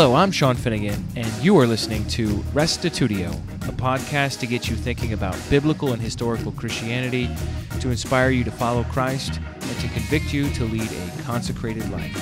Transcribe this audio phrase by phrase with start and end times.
[0.00, 3.32] Hello, I'm Sean Finnegan, and you are listening to Restitutio,
[3.68, 7.28] a podcast to get you thinking about biblical and historical Christianity,
[7.80, 12.14] to inspire you to follow Christ, and to convict you to lead a consecrated life.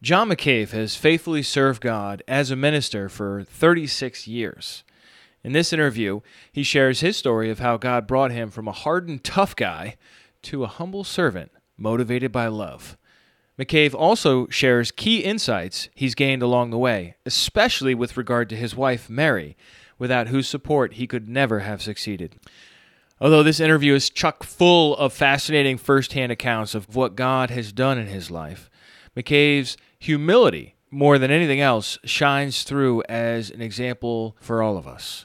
[0.00, 4.84] John McCabe has faithfully served God as a minister for 36 years.
[5.48, 6.20] In this interview,
[6.52, 9.96] he shares his story of how God brought him from a hardened, tough guy
[10.42, 12.98] to a humble servant motivated by love.
[13.58, 18.76] McCabe also shares key insights he's gained along the way, especially with regard to his
[18.76, 19.56] wife, Mary,
[19.98, 22.38] without whose support he could never have succeeded.
[23.18, 27.96] Although this interview is chock full of fascinating firsthand accounts of what God has done
[27.96, 28.68] in his life,
[29.16, 35.24] McCabe's humility, more than anything else, shines through as an example for all of us.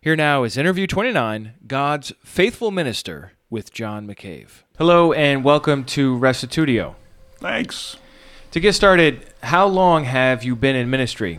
[0.00, 4.62] Here now is interview 29 God's Faithful Minister with John McCabe.
[4.78, 6.94] Hello and welcome to Restitutio.
[7.38, 7.96] Thanks.
[8.52, 11.38] To get started, how long have you been in ministry?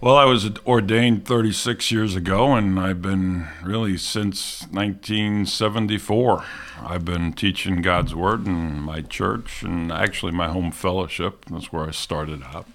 [0.00, 6.44] Well, I was ordained 36 years ago, and I've been really since 1974.
[6.82, 11.44] I've been teaching God's Word in my church and actually my home fellowship.
[11.44, 12.66] That's where I started out.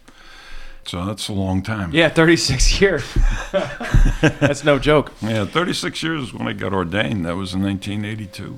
[0.86, 1.92] So that's a long time.
[1.94, 3.04] Yeah, 36 years.
[4.22, 5.12] that's no joke.
[5.22, 7.26] Yeah, 36 years when I got ordained.
[7.26, 8.58] That was in 1982.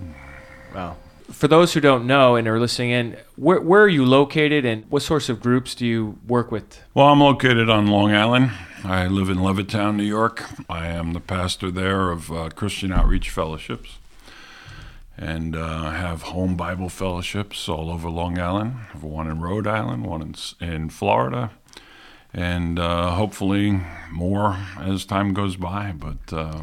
[0.75, 0.97] Wow.
[1.31, 4.89] For those who don't know and are listening in, where, where are you located and
[4.89, 6.81] what sorts of groups do you work with?
[6.93, 8.51] Well, I'm located on Long Island.
[8.83, 10.45] I live in Levittown, New York.
[10.69, 13.97] I am the pastor there of uh, Christian Outreach Fellowships
[15.17, 18.75] and uh, have home Bible fellowships all over Long Island.
[18.77, 21.51] I have one in Rhode Island, one in, in Florida,
[22.37, 25.91] and uh, hopefully more as time goes by.
[25.91, 26.61] But uh,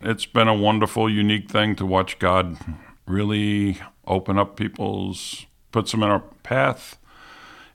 [0.00, 2.56] it's been a wonderful, unique thing to watch God
[3.04, 6.98] really open up people's, puts them in our path,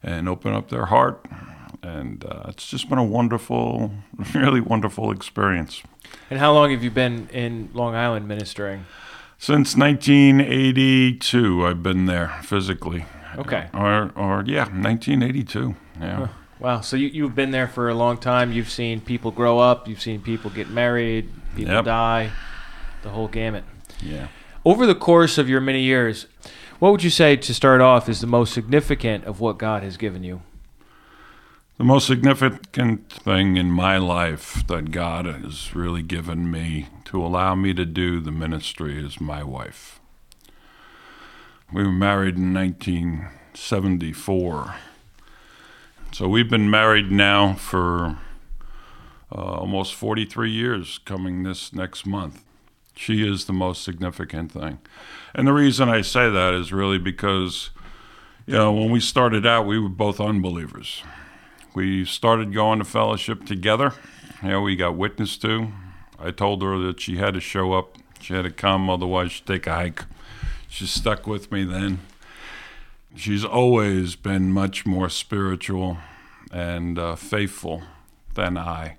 [0.01, 1.25] and open up their heart.
[1.83, 3.91] And uh, it's just been a wonderful,
[4.33, 5.83] really wonderful experience.
[6.29, 8.85] And how long have you been in Long Island ministering?
[9.37, 13.05] Since 1982, I've been there physically.
[13.37, 13.67] Okay.
[13.73, 15.75] Or, or yeah, 1982.
[15.99, 16.27] Yeah.
[16.61, 16.79] Wow.
[16.81, 18.53] So you, you've been there for a long time.
[18.53, 19.87] You've seen people grow up.
[19.87, 21.85] You've seen people get married, people Yep.
[21.85, 22.29] die,
[23.01, 23.63] the whole gamut.
[23.99, 24.27] Yeah.
[24.63, 26.27] Over the course of your many years,
[26.77, 29.97] what would you say to start off is the most significant of what God has
[29.97, 30.43] given you?
[31.77, 37.55] The most significant thing in my life that God has really given me to allow
[37.55, 39.99] me to do the ministry is my wife.
[41.73, 44.75] We were married in 1974.
[46.13, 48.17] So we've been married now for
[49.33, 52.43] uh, almost 43 years, coming this next month.
[52.95, 54.79] She is the most significant thing.
[55.33, 57.69] And the reason I say that is really because,
[58.45, 61.01] you know, when we started out, we were both unbelievers
[61.73, 63.93] we started going to fellowship together.
[64.43, 65.71] You know, we got witness to.
[66.19, 67.97] I told her that she had to show up.
[68.19, 70.05] She had to come, otherwise she'd take a hike.
[70.67, 71.99] She stuck with me then.
[73.15, 75.97] She's always been much more spiritual
[76.51, 77.83] and uh, faithful
[78.35, 78.97] than I.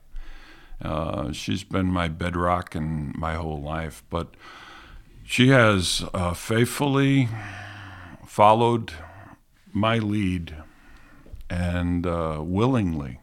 [0.83, 4.34] Uh, she's been my bedrock in my whole life, but
[5.25, 7.28] she has uh, faithfully
[8.27, 8.93] followed
[9.72, 10.56] my lead
[11.49, 13.21] and uh, willingly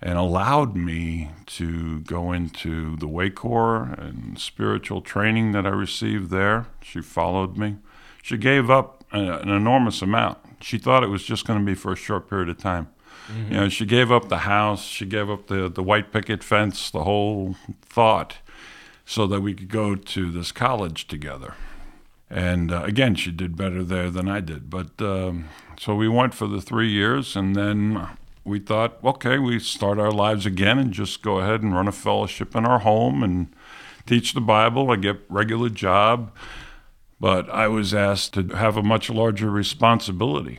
[0.00, 6.30] and allowed me to go into the Way Corps and spiritual training that I received
[6.30, 6.66] there.
[6.80, 7.76] She followed me.
[8.22, 10.38] She gave up an enormous amount.
[10.60, 12.88] She thought it was just going to be for a short period of time.
[13.48, 16.90] You know, she gave up the house, she gave up the, the white picket fence,
[16.90, 18.38] the whole thought,
[19.04, 21.54] so that we could go to this college together.
[22.28, 24.68] And uh, again, she did better there than I did.
[24.68, 25.48] But um,
[25.78, 28.08] so we went for the three years, and then
[28.44, 31.92] we thought, okay, we start our lives again and just go ahead and run a
[31.92, 33.52] fellowship in our home and
[34.06, 34.90] teach the Bible.
[34.90, 36.32] I get regular job,
[37.20, 40.58] but I was asked to have a much larger responsibility.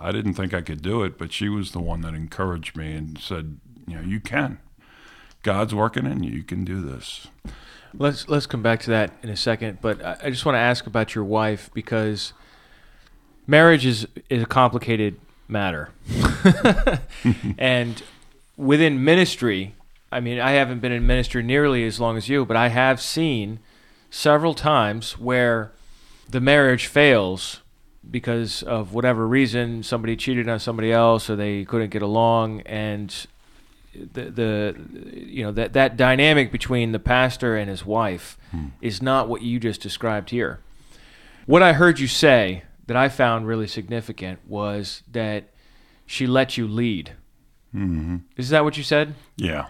[0.00, 2.92] I didn't think I could do it, but she was the one that encouraged me
[2.94, 4.58] and said, you know, you can.
[5.42, 6.32] God's working in you.
[6.32, 7.28] You can do this.
[7.94, 10.86] Let's let's come back to that in a second, but I, just want to ask
[10.86, 12.32] about your wife because
[13.46, 15.18] marriage is is a complicated
[15.48, 15.90] matter,
[17.58, 18.00] and
[18.56, 19.74] within ministry,
[20.12, 23.00] I mean, I haven't been in ministry nearly as long as you, but I have
[23.00, 23.58] seen
[24.08, 25.72] several times where
[26.30, 27.60] the marriage fails
[28.10, 33.26] because of whatever reason somebody cheated on somebody else or they couldn't get along and
[33.94, 34.76] the the
[35.14, 38.38] you know that that dynamic between the pastor and his wife
[38.80, 40.60] is not what you just described here.
[41.46, 45.50] What I heard you say that I found really significant was that
[46.06, 47.12] she let you lead.
[47.72, 49.14] hmm Is that what you said?
[49.36, 49.66] Yeah.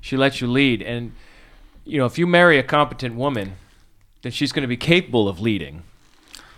[0.00, 1.12] She lets you lead, and
[1.84, 3.56] you know if you marry a competent woman,
[4.24, 5.82] then she's going to be capable of leading.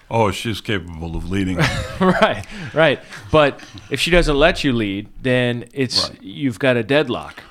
[0.08, 1.56] Oh, she's capable of leading.
[2.00, 3.00] right, right.
[3.32, 3.60] But
[3.90, 6.22] if she doesn't let you lead, then it's Right.
[6.22, 7.42] you've got a deadlock.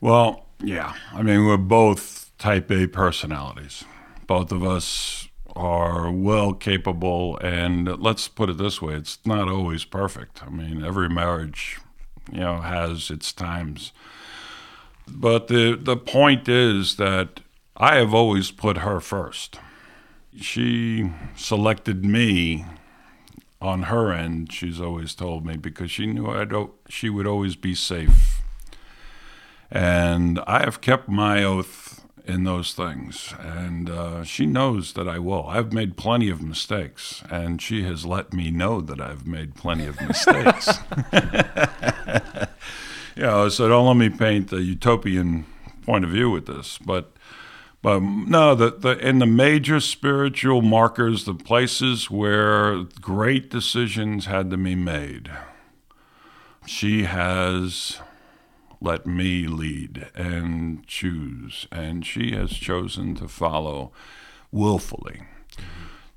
[0.00, 0.94] well, yeah.
[1.14, 3.84] I mean, we're both type A personalities.
[4.26, 9.84] Both of us are well capable, and let's put it this way it's not always
[9.86, 10.42] perfect.
[10.46, 11.78] I mean, every marriage,
[12.30, 13.92] you know, has its times.
[15.08, 17.40] But the, the point is that
[17.76, 19.58] I have always put her first.
[20.40, 22.64] She selected me
[23.60, 26.52] on her end, she's always told me, because she knew I'd,
[26.88, 28.42] she would always be safe.
[29.70, 33.34] And I have kept my oath in those things.
[33.40, 35.46] And uh, she knows that I will.
[35.46, 39.86] I've made plenty of mistakes, and she has let me know that I've made plenty
[39.86, 40.78] of mistakes.
[43.16, 45.46] you know, so don't let me paint the utopian
[45.82, 47.15] point of view with this, but
[47.86, 54.50] but no, the, the in the major spiritual markers, the places where great decisions had
[54.50, 55.30] to be made,
[56.66, 58.00] she has
[58.80, 63.92] let me lead and choose, and she has chosen to follow
[64.50, 65.22] willfully.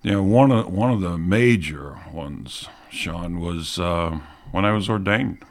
[0.01, 4.17] You know, one of one of the major ones, Sean, was uh,
[4.49, 5.43] when I was ordained.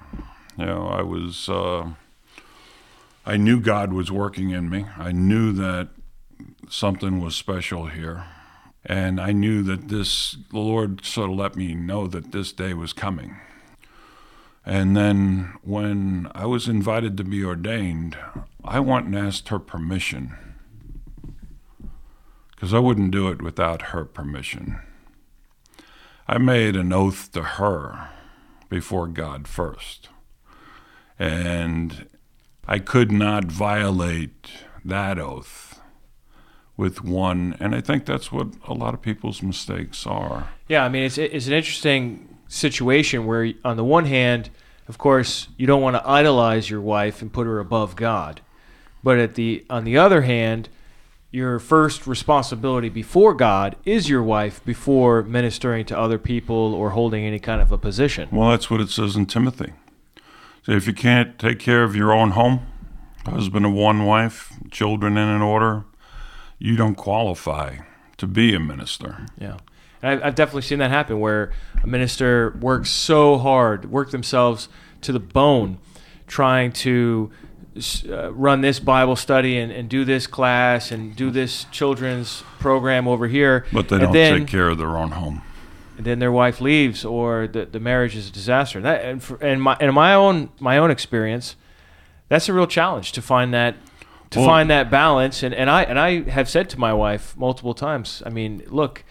[0.56, 1.48] You know, I was.
[1.48, 1.90] Uh,
[3.24, 4.86] I knew God was working in me.
[4.96, 5.90] I knew that
[6.70, 8.24] something was special here.
[8.84, 12.74] And I knew that this, the Lord sort of let me know that this day
[12.74, 13.36] was coming.
[14.64, 18.16] And then when I was invited to be ordained,
[18.64, 20.34] I went and asked her permission.
[22.50, 24.80] Because I wouldn't do it without her permission.
[26.26, 28.10] I made an oath to her
[28.68, 30.08] before God first.
[31.18, 32.08] And
[32.66, 34.50] I could not violate
[34.84, 35.67] that oath
[36.78, 40.48] with one, and I think that's what a lot of people's mistakes are.
[40.68, 44.48] Yeah, I mean it's it's an interesting situation where on the one hand,
[44.86, 48.40] of course, you don't want to idolize your wife and put her above God.
[49.02, 50.68] But at the on the other hand,
[51.32, 57.24] your first responsibility before God is your wife before ministering to other people or holding
[57.24, 58.28] any kind of a position.
[58.30, 59.72] Well, that's what it says in Timothy.
[60.62, 62.60] So if you can't take care of your own home,
[63.26, 65.84] husband of one wife, children in an order,
[66.58, 67.78] you don't qualify
[68.16, 69.26] to be a minister.
[69.38, 69.58] Yeah.
[70.02, 71.52] And I've, definitely seen that happen where
[71.82, 74.68] a minister works so hard, work themselves
[75.00, 75.78] to the bone,
[76.28, 77.30] trying to
[78.08, 83.08] uh, run this Bible study and, and do this class and do this children's program
[83.08, 83.66] over here.
[83.72, 85.42] But they and don't then, take care of their own home.
[85.96, 88.78] and then their wife leaves or the, the marriage is a disaster.
[88.78, 91.56] And, that, and, for, and my in my own my own experience,
[92.28, 93.74] that's a real challenge to find that
[94.30, 95.42] to Well- find that balance.
[95.42, 99.04] And, and I and I have said to my wife multiple times, I mean, look,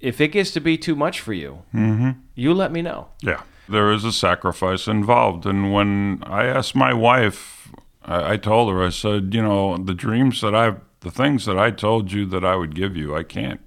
[0.00, 2.10] if it gets to be too much for you, Mm-hmm.
[2.34, 3.08] you let me know.
[3.22, 3.42] Yeah.
[3.68, 5.46] There is a sacrifice involved.
[5.46, 7.68] And when I asked my wife,
[8.04, 11.56] I, I told her, I said, you know, the dreams that I've, the things that
[11.58, 13.60] I told you that I would give you, I can't,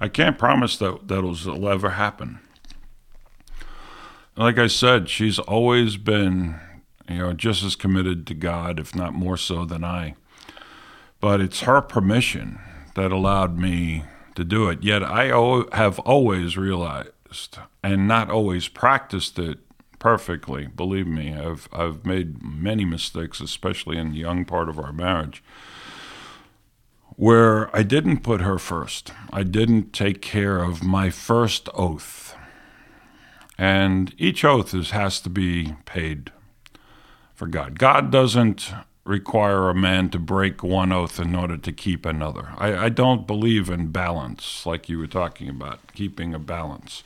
[0.00, 2.40] I can't promise that that'll ever happen.
[4.36, 6.58] Like I said, she's always been,
[7.08, 10.14] you know, just as committed to God, if not more so than I.
[11.20, 12.58] But it's her permission
[12.94, 14.04] that allowed me
[14.34, 14.82] to do it.
[14.82, 15.26] Yet I
[15.72, 19.58] have always realized and not always practiced it
[19.98, 20.66] perfectly.
[20.66, 25.42] Believe me, I've I've made many mistakes, especially in the young part of our marriage,
[27.16, 29.12] where I didn't put her first.
[29.32, 32.36] I didn't take care of my first oath.
[33.58, 36.32] And each oath is, has to be paid
[37.34, 37.78] for God.
[37.78, 38.72] God doesn't
[39.04, 42.52] require a man to break one oath in order to keep another.
[42.56, 47.02] I, I don't believe in balance, like you were talking about, keeping a balance.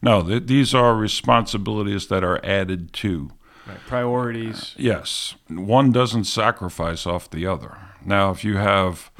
[0.00, 3.30] No, th- these are responsibilities that are added to.
[3.66, 3.78] Right.
[3.86, 4.74] Priorities.
[4.78, 7.76] Yes, one doesn't sacrifice off the other.
[8.04, 9.10] Now, if you have,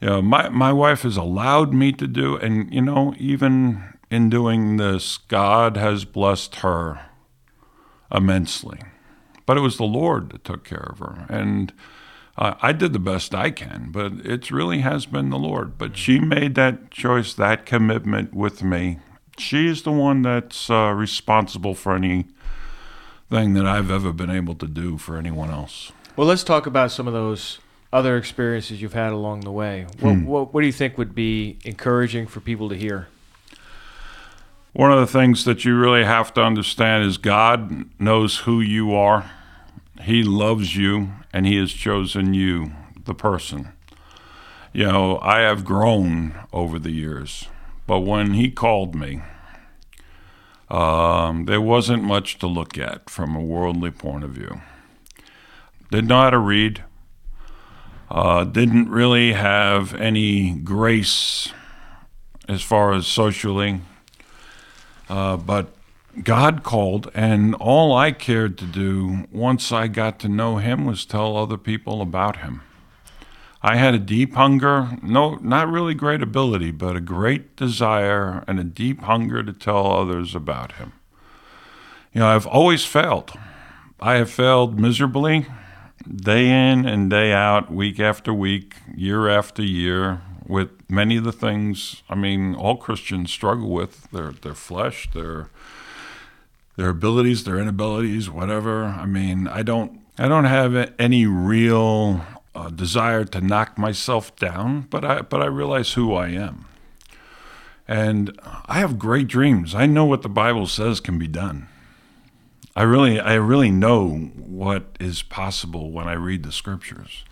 [0.00, 4.30] you know, my my wife has allowed me to do, and you know, even in
[4.30, 7.00] doing this, God has blessed her
[8.12, 8.78] immensely.
[9.46, 11.72] But it was the Lord that took care of her, and
[12.38, 13.90] uh, I did the best I can.
[13.92, 15.76] But it really has been the Lord.
[15.78, 18.98] But she made that choice, that commitment with me.
[19.38, 22.26] She's the one that's uh, responsible for any
[23.30, 25.92] thing that I've ever been able to do for anyone else.
[26.16, 27.58] Well, let's talk about some of those
[27.92, 29.86] other experiences you've had along the way.
[30.00, 30.24] What, Hmm.
[30.24, 33.08] what, what do you think would be encouraging for people to hear?
[34.74, 38.92] One of the things that you really have to understand is God knows who you
[38.92, 39.30] are.
[40.02, 42.72] He loves you and he has chosen you,
[43.04, 43.68] the person.
[44.72, 47.46] You know, I have grown over the years,
[47.86, 49.22] but when he called me,
[50.68, 54.60] um, there wasn't much to look at from a worldly point of view.
[55.92, 56.82] Didn't know how to read,
[58.10, 61.50] uh, didn't really have any grace
[62.48, 63.80] as far as socially.
[65.08, 65.74] Uh, but
[66.22, 71.04] God called, and all I cared to do once I got to know Him was
[71.04, 72.62] tell other people about Him.
[73.62, 78.60] I had a deep hunger, no, not really great ability, but a great desire and
[78.60, 80.92] a deep hunger to tell others about Him.
[82.12, 83.32] You know, I've always failed.
[83.98, 85.46] I have failed miserably,
[86.14, 91.32] day in and day out, week after week, year after year, with many of the
[91.32, 95.48] things I mean all Christians struggle with their their flesh, their
[96.76, 98.84] their abilities, their inabilities, whatever.
[98.84, 102.24] I mean, I don't I don't have any real
[102.54, 106.66] uh, desire to knock myself down, but I but I realize who I am.
[107.86, 109.74] And I have great dreams.
[109.74, 111.68] I know what the Bible says can be done.
[112.74, 117.24] I really I really know what is possible when I read the scriptures.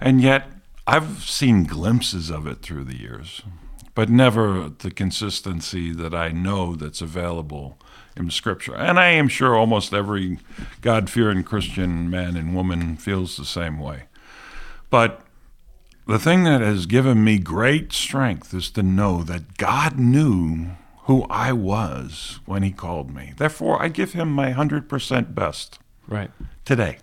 [0.00, 0.50] And yet
[0.90, 3.42] I've seen glimpses of it through the years,
[3.94, 7.78] but never the consistency that I know that's available
[8.16, 8.74] in Scripture.
[8.74, 10.40] And I am sure almost every
[10.80, 14.06] God fearing Christian man and woman feels the same way.
[14.90, 15.20] But
[16.08, 20.70] the thing that has given me great strength is to know that God knew
[21.04, 23.32] who I was when He called me.
[23.36, 25.78] Therefore, I give Him my 100% best
[26.08, 26.32] Right.
[26.64, 26.98] today.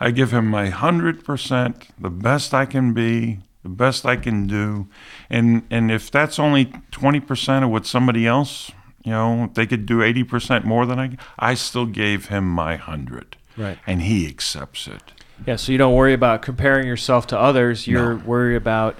[0.00, 4.86] I give him my 100%, the best I can be, the best I can do.
[5.28, 8.70] And and if that's only 20% of what somebody else,
[9.04, 13.36] you know, they could do 80% more than I I still gave him my 100.
[13.56, 13.78] Right.
[13.86, 15.12] And he accepts it.
[15.46, 17.86] Yeah, so you don't worry about comparing yourself to others.
[17.86, 18.24] You're No.
[18.24, 18.96] worried about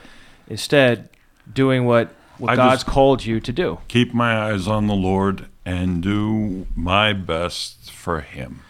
[0.49, 1.09] instead
[1.52, 3.78] doing what, what I God's called you to do.
[3.88, 8.61] Keep my eyes on the Lord and do my best for him.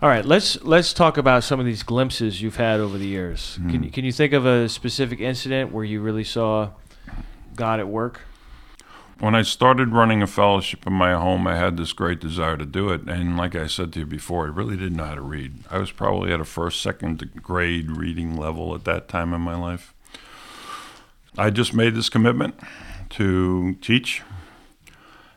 [0.00, 3.56] All right, let's let's talk about some of these glimpses you've had over the years.
[3.56, 3.70] Hmm.
[3.70, 6.70] Can you can you think of a specific incident where you really saw
[7.54, 8.20] God at work?
[9.18, 12.66] When I started running a fellowship in my home, I had this great desire to
[12.66, 13.02] do it.
[13.02, 15.62] And like I said to you before, I really didn't know how to read.
[15.70, 19.54] I was probably at a first, second grade reading level at that time in my
[19.54, 19.94] life.
[21.38, 22.58] I just made this commitment
[23.10, 24.22] to teach,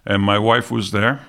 [0.04, 1.22] and my wife was there.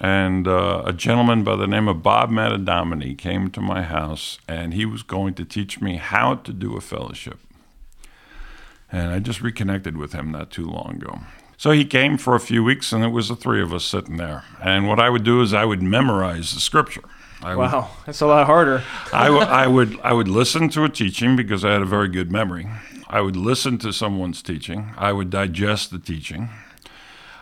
[0.00, 4.72] And uh, a gentleman by the name of Bob Matadomini came to my house, and
[4.72, 7.38] he was going to teach me how to do a fellowship.
[8.90, 11.20] And I just reconnected with him not too long ago.
[11.56, 14.16] So he came for a few weeks, and it was the three of us sitting
[14.16, 14.44] there.
[14.62, 17.02] And what I would do is I would memorize the scripture.
[17.42, 18.84] I would, Wow, that's a lot harder.
[19.12, 22.08] I, w- I would I would listen to a teaching because I had a very
[22.08, 22.66] good memory.
[23.08, 24.92] I would listen to someone's teaching.
[24.96, 26.48] I would digest the teaching.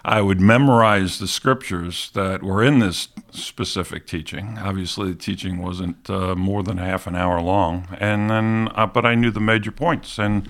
[0.07, 4.57] I would memorize the scriptures that were in this specific teaching.
[4.57, 9.05] Obviously, the teaching wasn't uh, more than half an hour long, and then uh, but
[9.05, 10.49] I knew the major points and.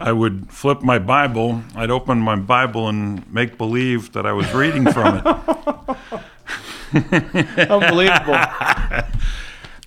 [0.00, 1.64] I would flip my Bible.
[1.74, 5.26] I'd open my Bible and make believe that I was reading from it.
[7.68, 8.38] Unbelievable.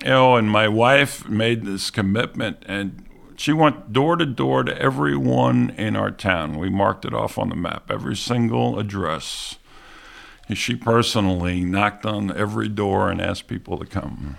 [0.03, 3.05] you know, and my wife made this commitment, and
[3.41, 6.57] she went door to door to everyone in our town.
[6.60, 9.57] We marked it off on the map, every single address.
[10.48, 14.38] And she personally knocked on every door and asked people to come.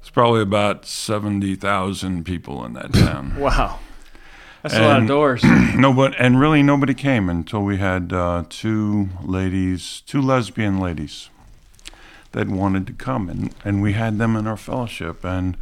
[0.00, 3.36] It's probably about 70,000 people in that town.
[3.38, 3.80] Wow.
[4.62, 5.44] That's a lot of And- doors.
[5.76, 11.28] Nobody, and really nobody came until we had uh, two ladies, two lesbian ladies
[12.32, 15.24] that wanted to come, and, and we had them in our fellowship.
[15.24, 15.56] And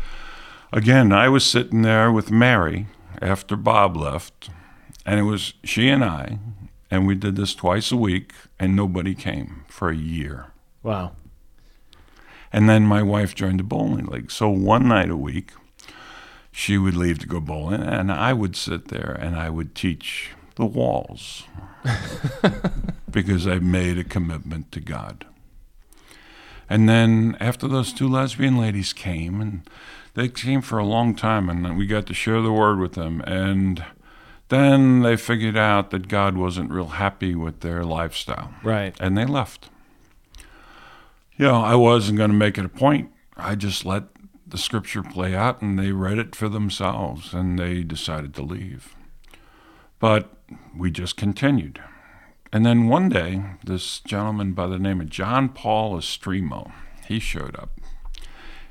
[0.76, 2.86] again, I was sitting there with Mary
[3.22, 4.50] after Bob left,
[5.06, 6.38] and it was she and I,
[6.90, 10.52] and we did this twice a week, and nobody came for a year.
[10.82, 11.16] Wow.
[12.52, 14.30] And then my wife joined the bowling league.
[14.30, 15.52] So one night a week,
[16.52, 20.30] she would leave to go bowling, and I would sit there and I would teach
[20.56, 21.44] the walls
[23.10, 25.26] because I made a commitment to God.
[26.68, 29.68] And then after those two lesbian ladies came, and
[30.16, 33.20] they came for a long time, and we got to share the word with them.
[33.26, 33.84] And
[34.48, 38.96] then they figured out that God wasn't real happy with their lifestyle Right.
[39.00, 39.68] and they left.
[41.36, 43.10] you know, I wasn't going to make it a point.
[43.36, 44.04] I just let
[44.46, 48.94] the scripture play out and they read it for themselves and they decided to leave.
[49.98, 50.32] But
[50.74, 51.80] we just continued.
[52.52, 56.72] And then one day, this gentleman by the name of John Paul Estremo,
[57.06, 57.70] he showed up.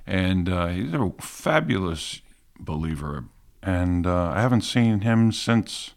[0.07, 2.21] And uh, he's a fabulous
[2.59, 3.25] believer.
[3.63, 5.95] And uh, I haven't seen him since.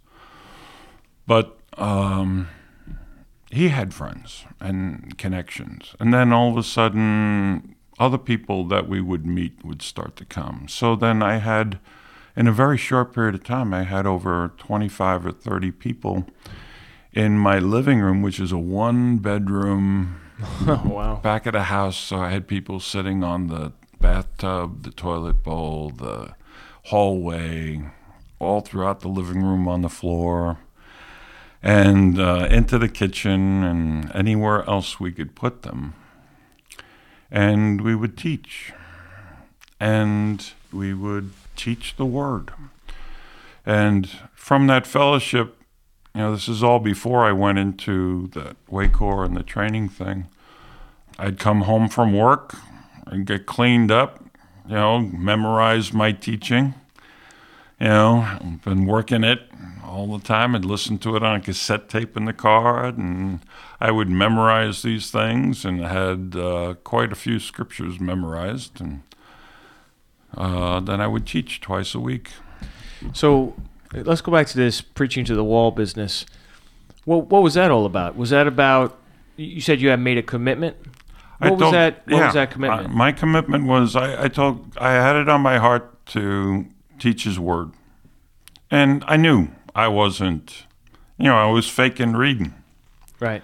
[1.26, 2.48] But um,
[3.50, 5.94] he had friends and connections.
[6.00, 10.24] And then all of a sudden, other people that we would meet would start to
[10.24, 10.66] come.
[10.68, 11.78] So then I had,
[12.36, 16.26] in a very short period of time, I had over 25 or 30 people
[17.12, 20.20] in my living room, which is a one bedroom
[20.66, 21.20] wow.
[21.22, 21.96] back of the house.
[21.96, 26.34] So I had people sitting on the bathtub, the toilet bowl, the
[26.84, 27.90] hallway,
[28.38, 30.58] all throughout the living room on the floor,
[31.62, 35.94] and uh, into the kitchen and anywhere else we could put them.
[37.30, 38.72] And we would teach.
[39.80, 42.52] And we would teach the word.
[43.66, 45.56] And from that fellowship,
[46.14, 49.88] you know, this is all before I went into the Way Corps and the training
[49.88, 50.26] thing.
[51.18, 52.54] I'd come home from work
[53.10, 54.24] and get cleaned up,
[54.66, 56.74] you know, memorize my teaching.
[57.80, 59.42] You know, been working it
[59.84, 60.54] all the time.
[60.54, 63.40] I'd listen to it on a cassette tape in the car, and
[63.80, 69.02] I would memorize these things, and had uh, quite a few scriptures memorized, and
[70.36, 72.32] uh, then I would teach twice a week.
[73.12, 73.54] So
[73.92, 76.26] let's go back to this preaching to the wall business.
[77.04, 78.16] What what was that all about?
[78.16, 78.98] Was that about?
[79.36, 80.76] You said you had made a commitment.
[81.40, 82.02] I What was told- that?
[82.06, 82.86] What yeah, was that commitment?
[82.86, 86.66] uh, my commitment was I, I told I had it on my heart to
[86.98, 87.70] teach His Word,
[88.70, 90.66] and I knew I wasn't,
[91.16, 92.54] you know, I was faking reading,
[93.20, 93.42] right.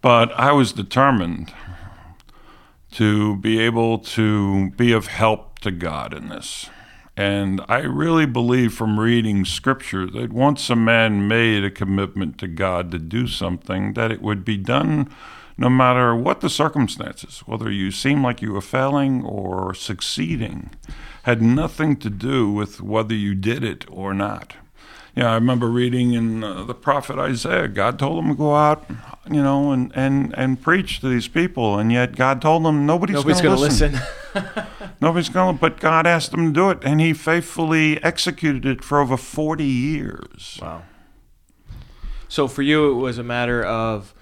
[0.00, 1.52] but I was determined
[2.92, 6.70] to be able to be of help to God in this.
[7.16, 12.46] And I really believe from reading scripture that once a man made a commitment to
[12.46, 15.08] God to do something, that it would be done
[15.58, 20.70] no matter what the circumstances, whether you seem like you were failing or succeeding,
[21.22, 24.54] had nothing to do with whether you did it or not.
[25.14, 28.84] Yeah, I remember reading in uh, the prophet Isaiah, God told him to go out,
[29.30, 33.14] you know, and, and, and preach to these people, and yet God told him nobody's,
[33.14, 33.92] Nobody's going to listen.
[34.34, 34.64] listen.
[35.00, 38.84] Nobody's going to, but God asked him to do it, and he faithfully executed it
[38.84, 40.58] for over 40 years.
[40.60, 40.82] wow.
[42.28, 44.12] So for you, it was a matter of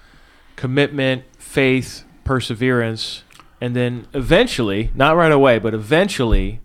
[0.55, 3.23] commitment, faith, perseverance,
[3.61, 6.59] and then eventually, not right away, but eventually,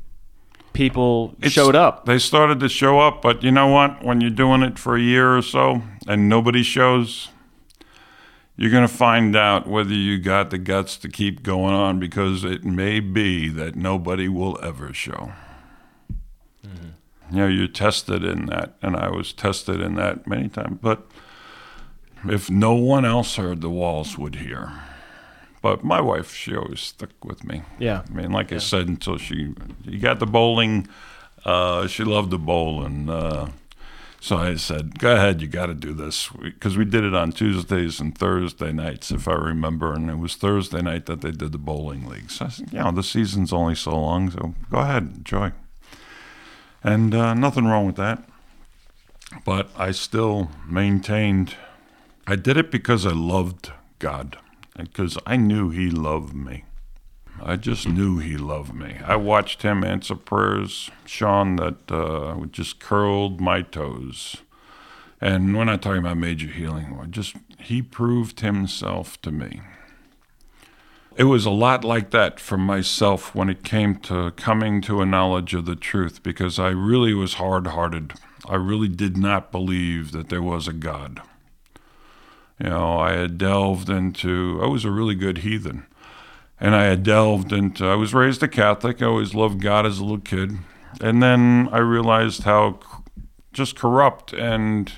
[0.72, 2.04] people It's- showed up.
[2.06, 4.04] They started to show up, but you know what?
[4.04, 7.28] When you're doing it for a year or so and nobody shows,
[8.56, 12.44] you're going to find out whether you got the guts to keep going on because
[12.44, 15.32] it may be that nobody will ever show.
[16.66, 17.36] Mm-hmm.
[17.36, 20.78] You know, you're tested in that, and I was tested in that many times.
[20.82, 21.06] But
[22.28, 24.72] if no one else heard, the walls would hear.
[25.62, 27.62] But my wife, she always stuck with me.
[27.78, 28.02] Yeah.
[28.08, 29.54] I mean, like I said, until she,
[29.84, 30.88] you got the bowling,
[31.44, 33.48] uh, she loved the bowl, and uh,
[34.20, 37.32] so I said, "Go ahead, you got to do this," because we did it on
[37.32, 41.52] Tuesdays and Thursday nights, if I remember, and it was Thursday night that they did
[41.52, 42.30] the bowling league.
[42.30, 45.52] So I said, "You know, the season's only so long, so go ahead, enjoy."
[46.82, 48.22] And uh, nothing wrong with that,
[49.44, 51.54] but I still maintained.
[52.30, 54.36] I did it because I loved God,
[54.78, 56.64] because I knew He loved me.
[57.42, 58.98] I just knew he loved me.
[59.04, 64.36] I watched him answer prayers, Sean, that uh, just curled my toes.
[65.20, 67.06] And we're not talking about major healing.
[67.10, 69.62] Just he proved himself to me.
[71.16, 75.06] It was a lot like that for myself when it came to coming to a
[75.06, 78.12] knowledge of the truth, because I really was hard-hearted.
[78.48, 81.22] I really did not believe that there was a God.
[82.62, 84.60] You know, I had delved into.
[84.62, 85.86] I was a really good heathen
[86.60, 87.86] and I had delved into.
[87.86, 89.00] I was raised a Catholic.
[89.00, 90.58] I always loved God as a little kid,
[91.00, 92.80] and then I realized how
[93.52, 94.32] just corrupt.
[94.34, 94.92] And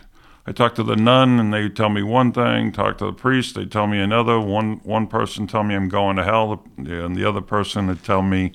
[0.44, 2.72] I talked to the nun, and they tell me one thing.
[2.72, 4.40] Talk to the priest, they tell me another.
[4.40, 8.22] One one person tell me I'm going to hell, and the other person would tell
[8.22, 8.52] me,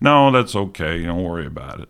[0.00, 1.02] "No, that's okay.
[1.02, 1.88] Don't worry about it."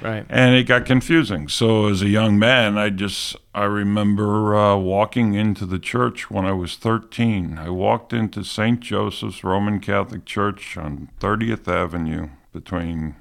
[0.00, 0.24] Right.
[0.28, 1.48] and it got confusing.
[1.48, 6.44] So as a young man, I just I remember uh, walking into the church when
[6.46, 7.58] I was 13.
[7.58, 8.78] I walked into St.
[8.80, 13.16] Joseph's Roman Catholic Church on 30th Avenue between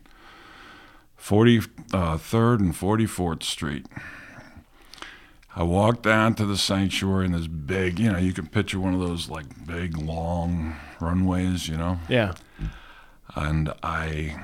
[1.20, 3.86] 43rd and 44th Street.
[5.56, 8.94] I walked down to the sanctuary in this big, you know, you can picture one
[8.94, 12.34] of those like big, long runways, you know, Yeah.
[13.36, 14.36] and I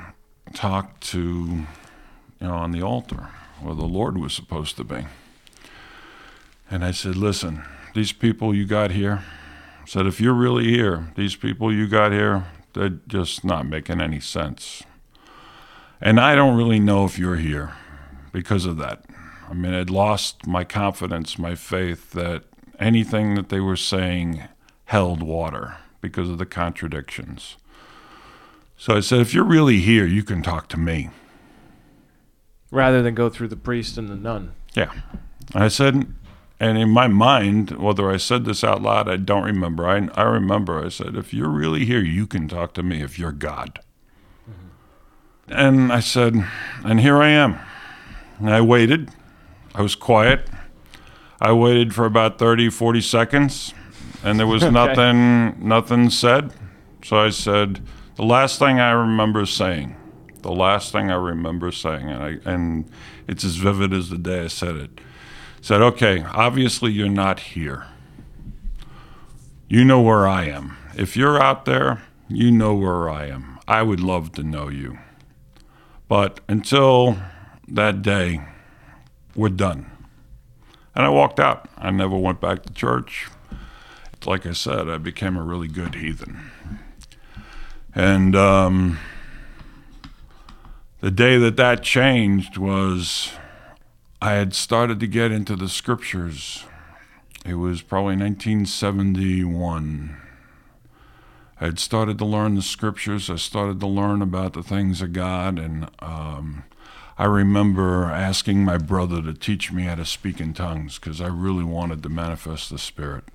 [0.55, 1.67] talked to,
[2.43, 3.29] know, on the altar
[3.61, 5.05] where the Lord was supposed to be.
[6.69, 9.23] And I said, listen, these people you got here,
[9.81, 14.01] I said, if you're really here, these people you got here, they're just not making
[14.01, 14.83] any sense.
[16.01, 17.73] And I don't really know if you're here
[18.31, 19.05] because of that.
[19.49, 22.43] I mean, I'd lost my confidence, my faith that
[22.79, 24.43] anything that they were saying
[24.85, 27.55] held water because of the contradictions.
[28.75, 31.09] So I said, if you're really here, you can talk to me.
[32.73, 34.53] Rather than go through the priest and the nun.
[34.73, 34.91] Yeah.
[35.53, 36.11] I said,
[36.59, 39.87] and in my mind, whether I said this out loud, I don't remember.
[39.87, 43.19] I, I remember I said, if you're really here, you can talk to me if
[43.19, 43.79] you're God.
[44.49, 45.53] Mm-hmm.
[45.53, 46.33] And I said,
[46.83, 47.59] and here I am.
[48.39, 49.11] And I waited.
[49.75, 50.49] I was quiet.
[51.39, 53.73] I waited for about 30, 40 seconds,
[54.23, 54.71] and there was Okay.
[54.71, 56.53] nothing, nothing said.
[57.03, 57.81] So I said,
[58.15, 59.95] the last thing I remember saying,
[60.43, 62.89] the last thing I remember saying, and, I, and
[63.27, 65.01] it's as vivid as the day I said it.
[65.61, 67.87] Said, okay, obviously you're not here.
[69.69, 70.77] You know where I am.
[70.95, 73.59] If you're out there, you know where I am.
[73.67, 74.99] I would love to know you.
[76.07, 77.17] But until
[77.67, 78.41] that day,
[79.35, 79.89] we're done.
[80.95, 81.69] And I walked out.
[81.77, 83.29] I never went back to church.
[84.25, 86.51] Like I said, I became a really good heathen.
[87.95, 88.99] And um,
[91.03, 93.33] the day that that changed was
[94.21, 96.63] I had started to get into the scriptures.
[97.45, 100.15] It was probably 1971.
[101.59, 103.29] I had started to learn the scriptures.
[103.29, 106.63] I started to learn about the things of God, and um,
[107.17, 111.27] I remember asking my brother to teach me how to speak in tongues because I
[111.27, 113.25] really wanted to manifest the Spirit.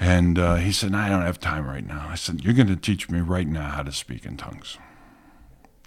[0.00, 2.08] And uh, he said, I don't have time right now.
[2.10, 4.76] I said, You're going to teach me right now how to speak in tongues.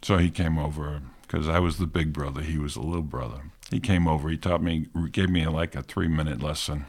[0.03, 3.51] So he came over because I was the big brother, he was the little brother.
[3.71, 6.85] He came over, he taught me, gave me like a three minute lesson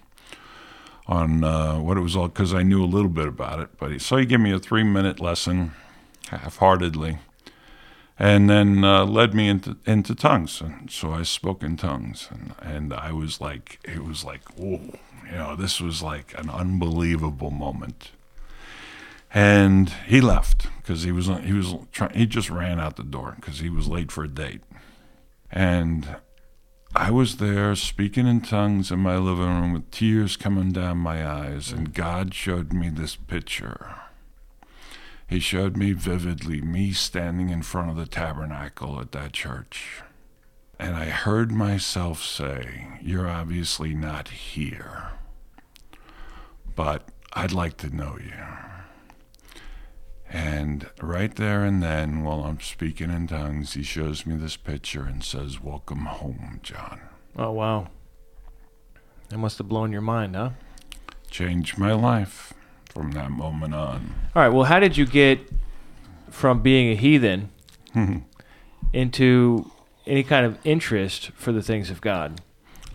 [1.07, 3.79] on uh, what it was all, because I knew a little bit about it.
[3.79, 5.72] But he, so he gave me a three minute lesson,
[6.29, 7.18] half heartedly,
[8.18, 10.61] and then uh, led me into, into tongues.
[10.61, 14.98] And so I spoke in tongues, and, and I was like, it was like, whoa,
[15.27, 18.11] you know, this was like an unbelievable moment
[19.35, 23.35] and he left because he was he was trying he just ran out the door
[23.37, 24.61] because he was late for a date.
[25.51, 26.16] And
[26.94, 31.27] i was there speaking in tongues in my living room with tears coming down my
[31.27, 33.94] eyes and god showed me this picture.
[35.27, 40.03] He showed me vividly me standing in front of the tabernacle at that church.
[40.79, 45.12] And i heard myself say you're obviously not here
[46.77, 48.73] but i'd like to know you
[50.35, 55.05] and right there and then, while I'm speaking in tongues, he shows me this picture
[55.05, 57.01] and says, Welcome home, John.
[57.37, 57.87] Oh, wow.
[59.29, 60.51] That must have blown your mind, huh?
[61.31, 62.53] Changed my life
[62.92, 64.12] from that moment on.
[64.35, 64.49] All right.
[64.49, 65.38] Well, how did you get
[66.31, 67.51] from being a heathen
[68.92, 69.70] into
[70.05, 72.40] any kind of interest for the things of God?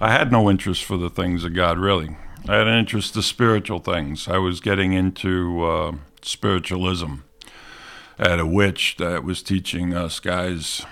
[0.01, 2.17] I had no interest for the things of God, really.
[2.49, 4.27] I had an interest to spiritual things.
[4.27, 7.15] I was getting into uh, spiritualism.
[8.19, 10.85] Had a witch that was teaching us guys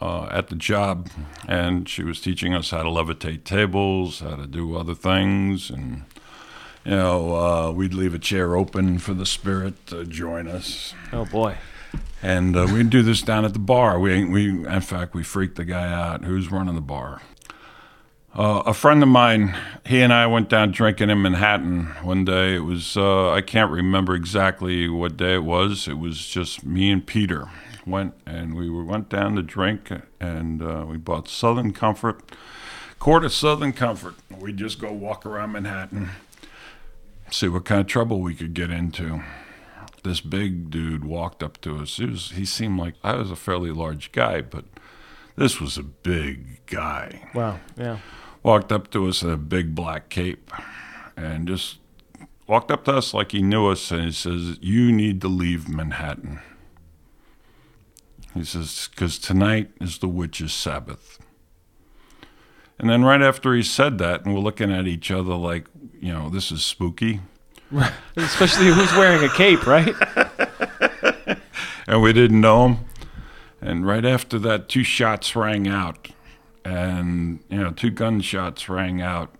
[0.00, 1.08] uh, at the job,
[1.48, 6.04] and she was teaching us how to levitate tables, how to do other things, and
[6.84, 10.94] you know, uh, we'd leave a chair open for the spirit to join us.
[11.12, 11.56] Oh boy.
[12.22, 13.98] And uh, we'd do this down at the bar.
[13.98, 17.22] We, we, in fact, we freaked the guy out who's running the bar.
[18.36, 22.56] Uh, a friend of mine, he and I went down drinking in Manhattan one day.
[22.56, 25.88] It was, uh, I can't remember exactly what day it was.
[25.88, 27.48] It was just me and Peter
[27.86, 32.20] went, and we went down to drink, and uh, we bought Southern Comfort,
[32.98, 34.16] quart of Southern Comfort.
[34.38, 36.10] We'd just go walk around Manhattan,
[37.30, 39.22] see what kind of trouble we could get into
[40.04, 41.96] this big dude walked up to us.
[41.96, 44.66] He, was, he seemed like I was a fairly large guy, but
[45.36, 47.30] this was a big guy.
[47.34, 47.60] Wow.
[47.78, 47.98] Yeah.
[48.46, 50.52] Walked up to us in a big black cape
[51.16, 51.78] and just
[52.46, 55.68] walked up to us like he knew us and he says, You need to leave
[55.68, 56.38] Manhattan.
[58.34, 61.18] He says, Because tonight is the witch's Sabbath.
[62.78, 65.66] And then right after he said that, and we're looking at each other like,
[66.00, 67.22] you know, this is spooky.
[68.16, 69.92] Especially who's wearing a cape, right?
[71.88, 72.78] and we didn't know him.
[73.60, 76.10] And right after that, two shots rang out,
[76.66, 79.34] and you know, two gunshots rang out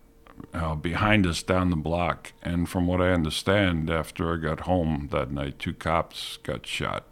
[0.55, 2.33] uh, behind us down the block.
[2.41, 7.05] And from what I understand, after I got home that night, two cops got shot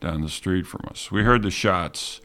[0.00, 1.10] down the street from us.
[1.10, 2.20] We heard the shots,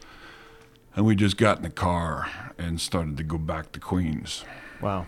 [0.94, 4.44] and we just got in the car and started to go back to Queens.
[4.80, 5.06] Wow.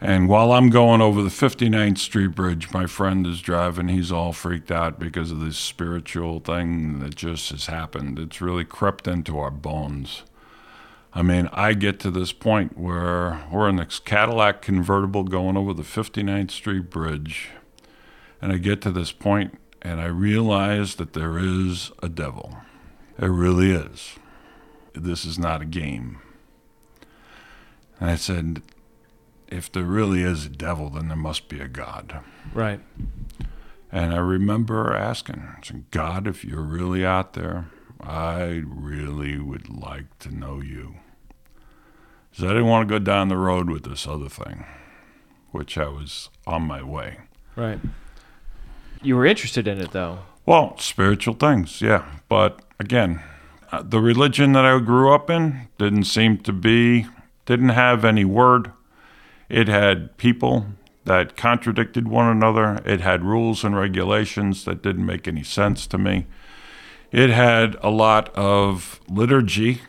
[0.00, 3.88] And while I'm going over the 59th Street Bridge, my friend is driving.
[3.88, 8.18] He's all freaked out because of this spiritual thing that just has happened.
[8.18, 10.22] It's really crept into our bones.
[11.12, 15.74] I mean, I get to this point where we're in this Cadillac convertible going over
[15.74, 17.48] the 59th Street Bridge,
[18.40, 22.58] and I get to this point and I realize that there is a devil.
[23.18, 24.16] It really is.
[24.92, 26.18] This is not a game.
[27.98, 28.62] And I said,
[29.48, 32.20] if there really is a devil, then there must be a God.
[32.52, 32.80] Right.
[33.92, 37.70] And I remember asking, God, if you're really out there,
[38.02, 40.96] I really would like to know you.
[42.30, 44.64] Because I didn't want to go down the road with this other thing,
[45.50, 47.18] which I was on my way.
[47.56, 47.80] Right.
[49.02, 50.20] You were interested in it, though.
[50.46, 52.04] Well, spiritual things, yeah.
[52.28, 53.22] But again,
[53.72, 57.06] uh, the religion that I grew up in didn't seem to be,
[57.46, 58.72] didn't have any word.
[59.48, 60.66] It had people
[61.04, 62.80] that contradicted one another.
[62.84, 66.26] It had rules and regulations that didn't make any sense to me.
[67.12, 69.80] It had a lot of liturgy.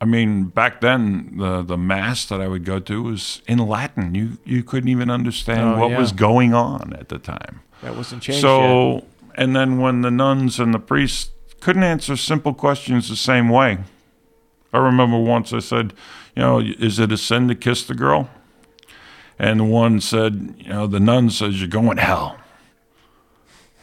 [0.00, 4.14] I mean, back then, the, the mass that I would go to was in Latin.
[4.14, 5.98] You, you couldn't even understand Oh, what yeah.
[5.98, 7.60] was going on at the time.
[7.82, 8.42] That wasn't changed yet.
[8.42, 13.48] So, and then when the nuns and the priests couldn't answer simple questions the same
[13.48, 13.78] way.
[14.72, 15.92] I remember once I said,
[16.36, 18.30] you know, is it a sin to kiss the girl?
[19.38, 22.37] And the one said, you know, the nun says you're going to hell.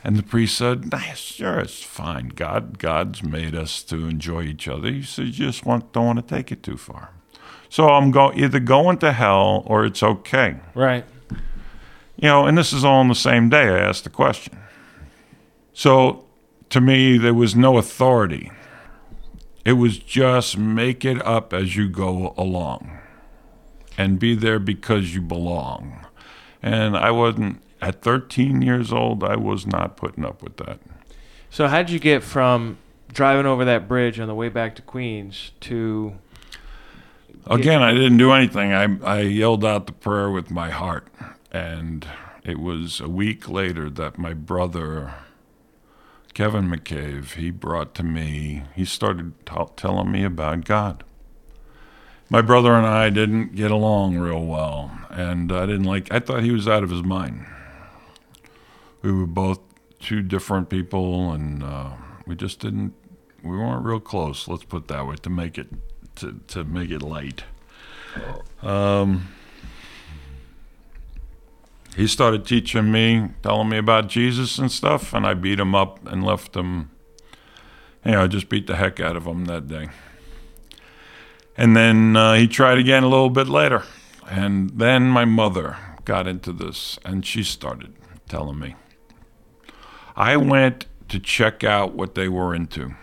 [0.05, 2.27] And the priest said, nah, sure, it's fine.
[2.27, 4.91] God, God's made us to enjoy each other.
[4.91, 7.09] He said, you just want, don't want to take it too far.
[7.69, 10.57] So I'm go either going to hell or it's okay.
[10.75, 11.05] Right.
[12.17, 14.59] You know, and this is all on the same day I asked the question.
[15.73, 16.27] So
[16.69, 18.51] to me, there was no authority.
[19.65, 22.99] It was just make it up as you go along
[23.97, 26.05] and be there because you belong.
[26.61, 30.79] And I wasn't, at 13 years old, I was not putting up with that.
[31.49, 32.77] So how did you get from
[33.11, 36.17] driving over that bridge on the way back to Queens to
[37.47, 38.73] Again, I didn't do anything.
[38.73, 41.07] I, I yelled out the prayer with my heart.
[41.51, 42.07] And
[42.43, 45.13] it was a week later that my brother,
[46.33, 51.03] Kevin McCabe, he brought to me, he started t- telling me about God.
[52.29, 54.91] My brother and I didn't get along real well.
[55.11, 57.45] And I didn't like, I thought he was out of his mind.
[59.05, 59.59] We were both
[59.99, 61.91] two different people, and uh,
[62.25, 62.95] we just didn't,
[63.43, 65.67] we weren't real close, let's put it that way, to make it
[66.15, 67.43] to, to make it light.
[68.63, 69.27] Um,
[71.95, 76.03] he started teaching me, telling me about Jesus and stuff, and I beat him up
[76.07, 76.89] and left him.
[78.03, 79.89] You know, I just beat the heck out of him that day.
[81.55, 83.83] And then uh, he tried again a little bit later.
[84.27, 87.93] And then my mother got into this, and she started
[88.27, 88.73] telling me.
[90.15, 92.93] I went to check out what they were into.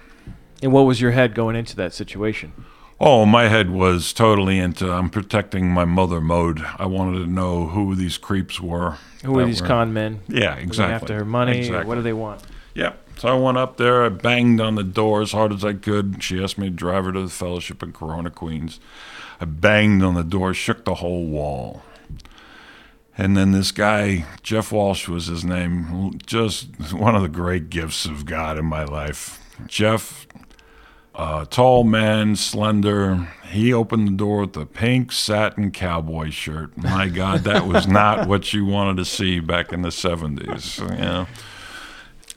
[0.63, 2.53] and what was your head going into that situation?
[3.01, 6.65] Oh, my head was totally into I'm protecting my mother mode.
[6.79, 8.97] I wanted to know who these creeps were.
[9.25, 10.21] Who are these were- con men?
[10.29, 10.95] Yeah, exactly.
[10.95, 11.59] After her money?
[11.59, 11.85] Exactly.
[11.89, 12.43] What do they want?
[12.75, 12.93] Yeah.
[13.19, 14.05] So I went up there.
[14.05, 16.23] I banged on the door as hard as I could.
[16.23, 18.81] She asked me to drive her to the fellowship in Corona, Queens.
[19.41, 21.83] I banged on the door, shook the whole wall.
[23.17, 28.07] And then this guy, Jeff Walsh was his name, just one of the great gifts
[28.07, 29.39] of God in my life.
[29.67, 30.27] Jeff,
[31.15, 33.29] uh, tall man, slender.
[33.51, 36.77] He opened the door with a pink satin cowboy shirt.
[36.77, 40.81] My God, that was not what you wanted to see back in the 70s.
[40.81, 41.27] You know?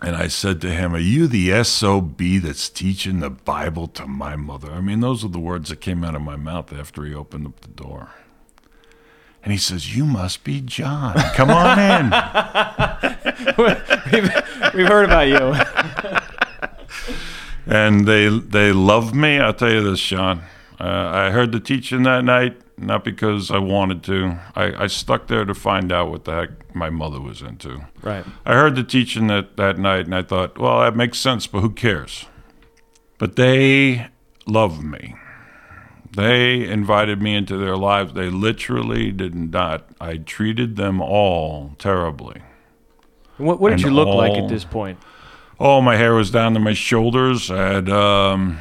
[0.02, 4.36] And I said to him, Are you the SOB that's teaching the Bible to my
[4.36, 4.72] mother?
[4.74, 7.48] I mean, those are the words that came out of my mouth after he opened
[7.48, 8.10] up the door.
[9.45, 11.13] And he says, You must be John.
[11.36, 12.10] Come on in.
[13.58, 15.55] we've, we've heard about you.
[17.67, 19.39] and they they loved me.
[19.39, 20.41] I'll tell you this, Sean.
[20.79, 24.39] Uh, I heard the teaching that night, not because I wanted to.
[24.55, 27.86] I, I stuck there to find out what the heck my mother was into.
[28.01, 28.25] right.
[28.45, 31.62] I heard the teaching that, that night, and I thought, well, that makes sense, but
[31.62, 32.25] who cares?
[33.19, 34.08] But they
[34.47, 35.15] love me.
[36.15, 38.13] They invited me into their lives.
[38.13, 39.88] They literally did not.
[39.99, 42.41] I treated them all terribly.
[43.38, 44.97] What, what did And you look like at this point?
[45.60, 47.51] Oh, my hair was down to my shoulders.
[47.51, 48.60] I had um,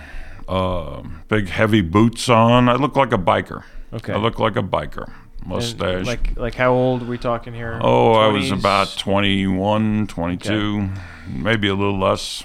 [0.49, 2.69] uh, big heavy boots on.
[2.69, 3.65] I look like a biker.
[3.93, 4.13] Okay.
[4.13, 5.13] I look like a biker.
[5.41, 6.07] And, Mustache.
[6.07, 7.79] like like how old are we talking here?
[7.83, 10.89] oh, I was about 21, 22,
[11.29, 12.43] maybe a little less.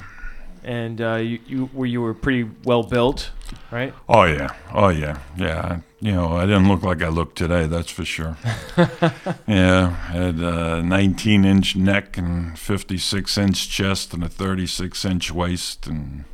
[0.63, 3.32] And uh, you, you were you were pretty well built,
[3.72, 3.93] right?
[4.08, 5.82] Oh yeah, oh yeah, yeah.
[6.02, 7.65] You know, I didn't look like I look today.
[7.65, 8.38] That's for sure.
[9.48, 15.32] yeah, I had a 19 inch neck and 56 inch chest and a 36 inch
[15.32, 16.26] waist, and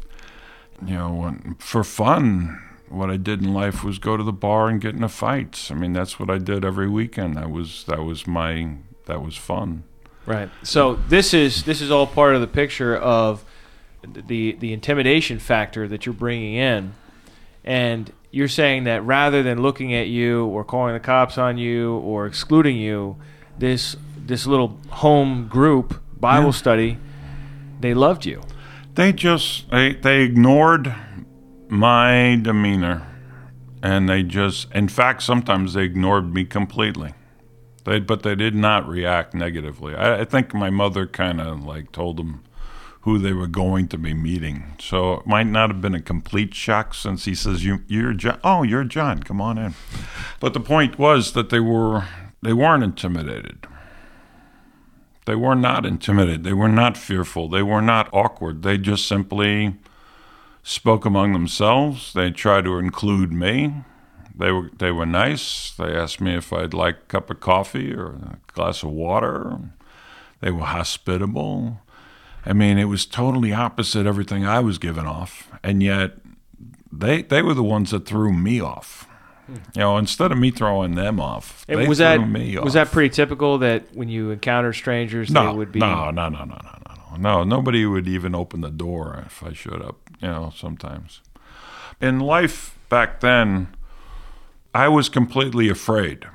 [0.85, 4.79] you know, for fun, what I did in life was go to the bar and
[4.79, 5.71] get into fights.
[5.71, 7.38] I mean, that's what I did every weekend.
[7.38, 9.83] That was that was my that was fun.
[10.25, 10.49] Right.
[10.63, 13.45] So this is this is all part of the picture of
[14.27, 16.93] the the intimidation factor that you're bringing in,
[17.63, 21.93] and you're saying that rather than looking at you or calling the cops on you
[21.97, 23.15] or excluding you,
[23.57, 26.51] this this little home group Bible Yeah.
[26.51, 26.97] study,
[27.79, 28.41] they loved you.
[28.95, 30.93] They just they they ignored
[31.67, 33.05] my demeanor,
[33.81, 37.13] and they just in fact sometimes they ignored me completely.
[37.85, 39.95] They but they did not react negatively.
[39.95, 42.43] I, I think my mother kind of like told them
[43.05, 46.55] who they were going to be meeting, so it might not have been a complete
[46.55, 48.39] shock since he says you you're John.
[48.43, 49.21] Oh, you're John.
[49.21, 49.75] Come on in.
[50.39, 52.05] But the point was that they were
[52.41, 53.67] they weren't intimidated.
[55.27, 56.43] They were not intimidated.
[56.43, 57.47] They were not fearful.
[57.47, 58.63] They were not awkward.
[58.63, 59.75] They just simply
[60.63, 62.11] spoke among themselves.
[62.11, 63.83] They tried to include me.
[64.35, 65.71] They were they were nice.
[65.77, 69.59] They asked me if I'd like a cup of coffee or a glass of water.
[70.41, 71.81] They were hospitable.
[72.45, 76.13] I mean, it was totally opposite everything I was giving off, and yet
[76.91, 79.08] they they were the ones that threw me off.
[79.47, 82.91] You know, instead of me throwing them off, they was threw that me was that
[82.91, 86.45] pretty typical that when you encounter strangers, No, they would be no, no, no, no,
[86.45, 87.17] no, no, no.
[87.17, 89.97] No, nobody would even open the door if I showed up.
[90.21, 91.21] You know, sometimes
[92.01, 93.75] in life back then,
[94.73, 96.25] I was completely afraid.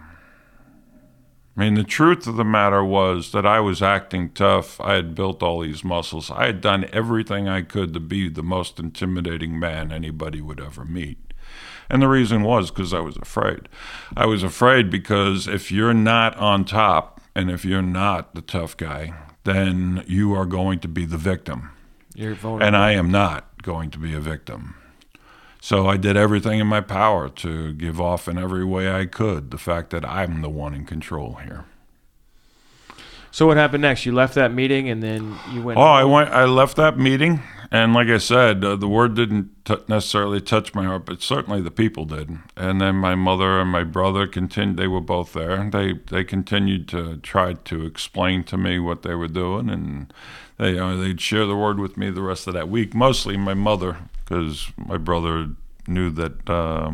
[1.60, 4.80] I mean, the truth of the matter was that I was acting tough.
[4.80, 6.30] I had built all these muscles.
[6.30, 10.86] I had done everything I could to be the most intimidating man anybody would ever
[10.86, 11.18] meet.
[11.90, 13.68] And the reason was because I was afraid.
[14.16, 18.74] I was afraid because if you're not on top and if you're not the tough
[18.78, 19.12] guy,
[19.44, 21.72] then you are going to be the victim.
[22.14, 22.66] you're vulnerable.
[22.66, 24.76] And I am not going to be a victim.
[25.60, 29.50] So I did everything in my power to give off in every way I could
[29.50, 31.66] the fact that I'm the one in control here.
[33.30, 34.06] so what happened next?
[34.06, 35.78] You left that meeting and then you went.
[35.78, 36.30] Oh, I went.
[36.30, 40.74] I left that meeting, and like I said, uh, the word didn't t- necessarily touch
[40.74, 42.38] my heart, but certainly the people did.
[42.56, 44.78] And then my mother and my brother continued.
[44.78, 45.68] They were both there.
[45.70, 50.12] They they continued to try to explain to me what they were doing, and
[50.56, 52.94] they uh, they'd share the word with me the rest of that week.
[52.94, 53.98] Mostly my mother,
[54.30, 55.50] because my brother
[55.86, 56.92] knew that uh,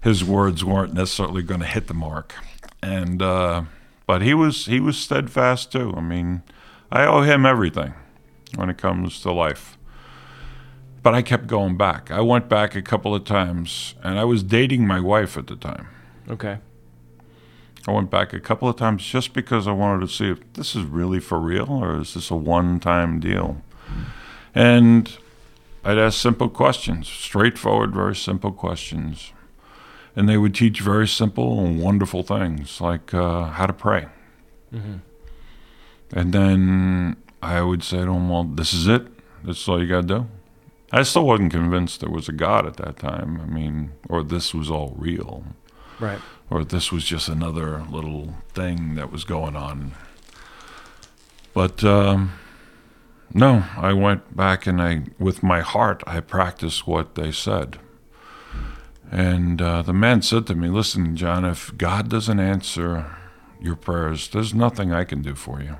[0.00, 2.34] his words weren't necessarily going to hit the mark,
[2.82, 3.20] and.
[3.20, 3.64] Uh,
[4.10, 5.94] but he was he was steadfast too.
[5.96, 6.42] I mean,
[6.90, 7.94] I owe him everything
[8.56, 9.78] when it comes to life.
[11.00, 12.10] But I kept going back.
[12.10, 15.54] I went back a couple of times, and I was dating my wife at the
[15.54, 15.86] time.
[16.28, 16.58] Okay.
[17.86, 20.74] I went back a couple of times just because I wanted to see if this
[20.74, 23.62] is really for real or is this a one-time deal.
[24.56, 25.16] And
[25.84, 29.32] I'd ask simple questions, straightforward, very simple questions.
[30.14, 34.06] And they would teach very simple and wonderful things like uh, how to pray.
[34.72, 39.06] And then I would say to them, Well, this is it.
[39.44, 40.26] This is all you got to do.
[40.92, 43.40] I still wasn't convinced there was a God at that time.
[43.40, 45.44] I mean, or this was all real
[46.00, 46.18] Right.
[46.50, 49.92] or this was just another little thing that was going on.
[51.54, 52.32] But um,
[53.32, 57.78] no, I went back and I, with my heart, I practiced what they said.
[59.10, 63.16] And uh, the man said to me, Listen, John, if God doesn't answer
[63.60, 65.78] your prayers, there's nothing I can do for you.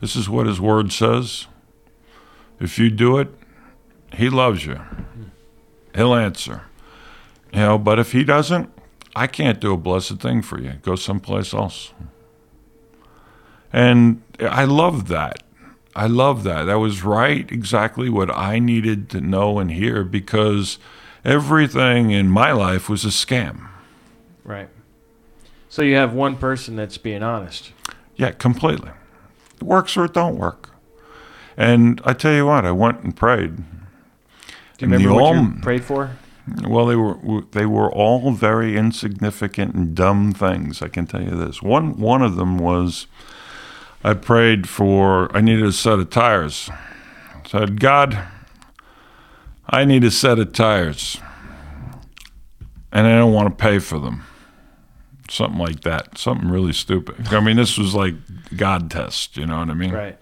[0.00, 1.46] This is what His Word says.
[2.60, 3.28] If you do it,
[4.14, 4.80] He loves you,
[5.94, 6.62] He'll answer.
[7.52, 8.70] You know, but if He doesn't,
[9.14, 10.74] I can't do a blessed thing for you.
[10.82, 11.92] Go someplace else.
[13.72, 15.43] And I love that.
[15.96, 16.64] I love that.
[16.64, 20.78] That was right, exactly what I needed to know and hear because
[21.24, 23.68] everything in my life was a scam.
[24.42, 24.68] Right.
[25.68, 27.72] So you have one person that's being honest.
[28.16, 28.90] Yeah, completely.
[29.56, 30.70] It works or it don't work.
[31.56, 33.56] And I tell you what, I went and prayed.
[33.56, 33.62] Do
[34.86, 36.10] you And remember what you prayed for?
[36.66, 40.82] Well, they were they were all very insignificant and dumb things.
[40.82, 41.62] I can tell you this.
[41.62, 43.06] One one of them was
[44.04, 46.68] I prayed for I needed a set of tires.
[46.70, 48.22] I said, God,
[49.66, 51.18] I need a set of tires,
[52.92, 54.24] and I don't want to pay for them.
[55.30, 56.18] Something like that.
[56.18, 57.32] Something really stupid.
[57.32, 58.14] I mean, this was like
[58.54, 59.38] God test.
[59.38, 59.92] You know what I mean?
[59.92, 60.18] Right.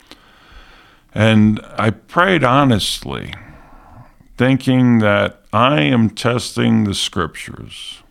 [1.13, 3.35] And I prayed honestly,
[4.39, 8.03] thinking that I am testing the scriptures.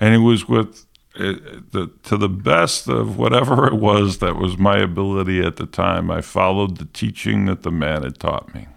[0.00, 0.86] And it was with
[1.18, 5.66] it, the, to the best of whatever it was that was my ability at the
[5.66, 8.68] time, I followed the teaching that the man had taught me.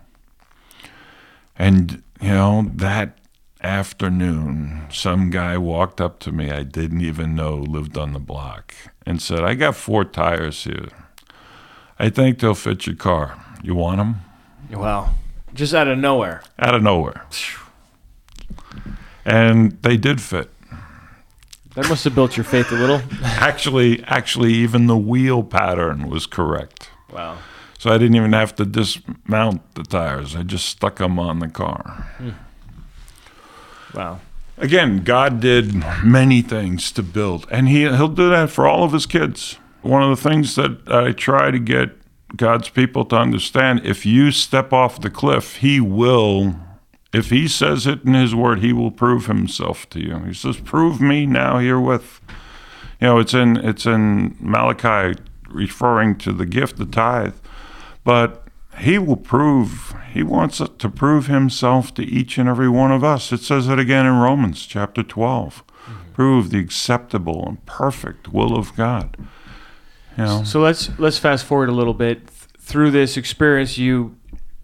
[1.57, 3.17] And, you know, that
[3.61, 8.73] afternoon, some guy walked up to me I didn't even know lived on the block
[9.05, 10.89] and said, I got four tires here.
[11.99, 13.39] I think they'll fit your car.
[13.61, 14.21] You want them?
[14.71, 15.13] Wow.
[15.53, 16.41] Just out of nowhere.
[16.57, 17.25] Out of nowhere.
[19.23, 20.49] And they did fit.
[21.75, 23.01] That must have built your faith a little.
[23.23, 26.89] Actually, actually, even the wheel pattern was correct.
[27.11, 27.37] Wow.
[27.79, 30.35] So I didn't even have to dismount the tires.
[30.35, 32.13] I just stuck them on the car.
[32.17, 32.29] Hmm.
[33.93, 34.19] Wow.
[34.57, 38.91] Again, God did many things to build, and he, He'll do that for all of
[38.91, 39.57] His kids.
[39.81, 41.97] One of the things that I try to get
[42.35, 46.55] God's people to understand if you step off the cliff, He will,
[47.13, 50.19] if He says it in His Word, He will prove Himself to you.
[50.19, 52.21] He says, Prove me now herewith.
[52.99, 57.35] You know, it's in, it's in Malachi referring to the gift, the tithe,
[58.03, 58.47] but
[58.79, 63.31] He will prove, He wants to prove Himself to each and every one of us.
[63.31, 65.63] It says it again in Romans chapter 12.
[65.65, 66.13] Mm-hmm.
[66.13, 69.17] Prove the acceptable and perfect will of God.
[70.17, 70.43] You know?
[70.43, 73.77] So let's let's fast forward a little bit through this experience.
[73.77, 74.17] You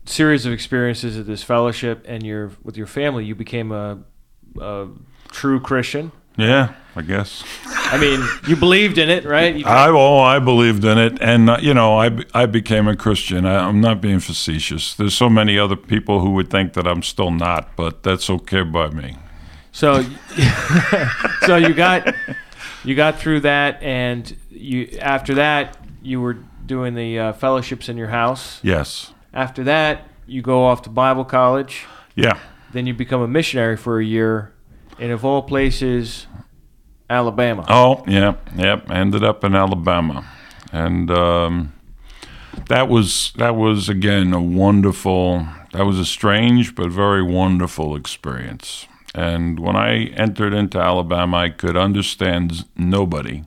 [0.07, 3.99] series of experiences at this fellowship, and your with your family, you became a,
[4.59, 4.87] a
[5.29, 6.11] true Christian.
[6.37, 7.43] Yeah, I guess.
[7.65, 9.55] I mean, you believed in it, right?
[9.55, 12.95] You, I oh, I believed in it, and uh, you know, I I became a
[12.95, 13.45] Christian.
[13.45, 14.93] I, I'm not being facetious.
[14.93, 18.63] There's so many other people who would think that I'm still not, but that's okay
[18.63, 19.17] by me.
[19.71, 20.03] so
[21.45, 22.13] so you got
[22.83, 27.97] you got through that, and you after that you were doing the uh, fellowships in
[27.97, 28.59] your house.
[28.63, 29.13] Yes.
[29.37, 31.85] After that, you go off to Bible college.
[32.15, 32.39] Yeah.
[32.73, 34.51] Then you become a missionary for a year,
[34.97, 36.25] and of all places,
[37.07, 37.63] Alabama.
[37.69, 38.89] Oh, yeah, yep.
[38.89, 40.27] Ended up in Alabama,
[40.71, 41.73] and um,
[42.65, 45.47] that was that was again a wonderful.
[45.71, 48.87] That was a strange but very wonderful experience.
[49.13, 53.43] And when I entered into Alabama, I could understand nobody,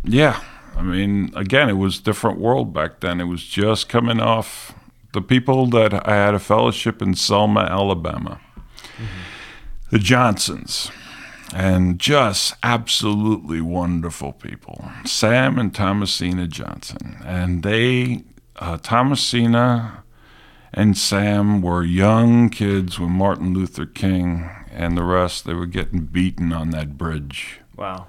[0.04, 0.40] Yeah,
[0.76, 3.20] I mean, again, it was different world back then.
[3.20, 4.74] It was just coming off
[5.12, 8.40] the people that I had a fellowship in Selma, Alabama,
[9.90, 10.90] the Johnsons,
[11.54, 18.22] and just absolutely wonderful people, Sam and Thomasina Johnson, and they,
[18.56, 20.04] uh, Thomasina
[20.72, 26.00] and Sam were young kids when Martin Luther King and the rest they were getting
[26.06, 28.06] beaten on that bridge Wow.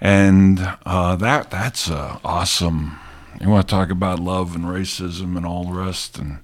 [0.00, 2.98] and uh, that that's uh, awesome.
[3.40, 6.40] You want to talk about love and racism and all the rest, and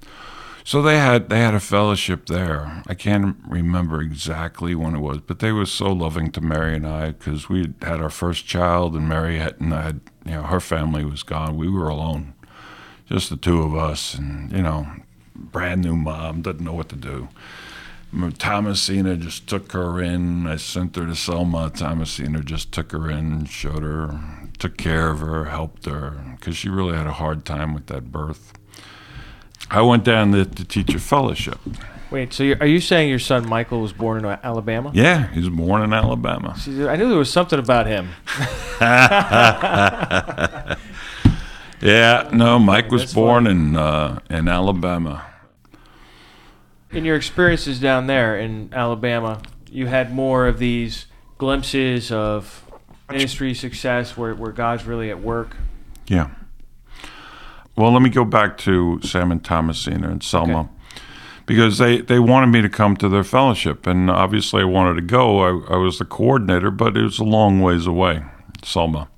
[0.63, 2.81] so they had they had a fellowship there.
[2.87, 6.87] I can't remember exactly when it was, but they were so loving to Mary and
[6.87, 10.43] I because we had our first child, and Mary had, and I had you know
[10.43, 11.55] her family was gone.
[11.57, 12.33] We were alone,
[13.07, 14.87] just the two of us, and you know,
[15.37, 17.29] brand new mom didn't know what to do.
[18.37, 20.47] Thomasina just took her in.
[20.47, 21.69] I sent her to Selma.
[21.69, 24.19] Thomasina just took her in, showed her,
[24.57, 28.11] took care of her, helped her, because she really had a hard time with that
[28.11, 28.53] birth.
[29.69, 31.59] I went down there to teach a fellowship.
[32.09, 34.91] Wait, so you're, are you saying your son Michael was born in Alabama?
[34.93, 36.55] Yeah, he was born in Alabama.
[36.65, 38.07] I knew there was something about him.
[41.81, 45.25] Yeah, no, Mike was That's born in uh, in Alabama.
[46.91, 51.05] In your experiences down there in Alabama, you had more of these
[51.37, 52.63] glimpses of
[53.11, 55.55] ministry success where, where God's really at work.
[56.07, 56.29] Yeah.
[57.75, 60.69] Well, let me go back to Sam and Thomasina and Selma.
[61.47, 63.87] because they, they wanted me to come to their fellowship.
[63.87, 65.39] And obviously, I wanted to go.
[65.39, 68.23] I, I was the coordinator, but it was a long ways away,
[68.63, 69.09] Selma.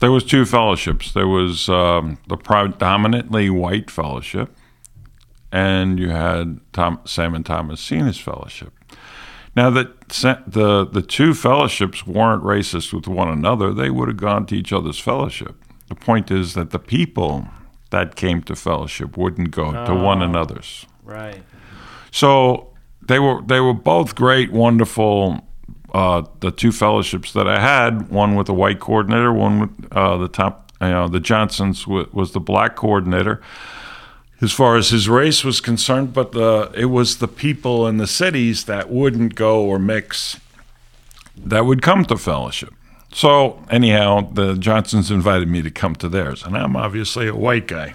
[0.00, 1.12] There was two fellowships.
[1.12, 4.54] There was um, the predominantly white fellowship,
[5.52, 8.72] and you had Tom, Sam and Thomasina's fellowship.
[9.54, 14.46] Now that the the two fellowships weren't racist with one another, they would have gone
[14.46, 15.56] to each other's fellowship.
[15.88, 17.48] The point is that the people
[17.90, 20.86] that came to fellowship wouldn't go to one another's.
[21.02, 21.42] Right.
[22.10, 22.72] So
[23.02, 25.46] they were they were both great, wonderful.
[25.92, 30.16] Uh, the two fellowships that I had, one with the white coordinator, one with uh,
[30.16, 33.40] the top, you know, the Johnsons w- was the black coordinator.
[34.40, 38.06] As far as his race was concerned, but the it was the people in the
[38.06, 40.40] cities that wouldn't go or mix
[41.36, 42.72] that would come to fellowship.
[43.12, 47.66] So anyhow, the Johnsons invited me to come to theirs, and I'm obviously a white
[47.66, 47.94] guy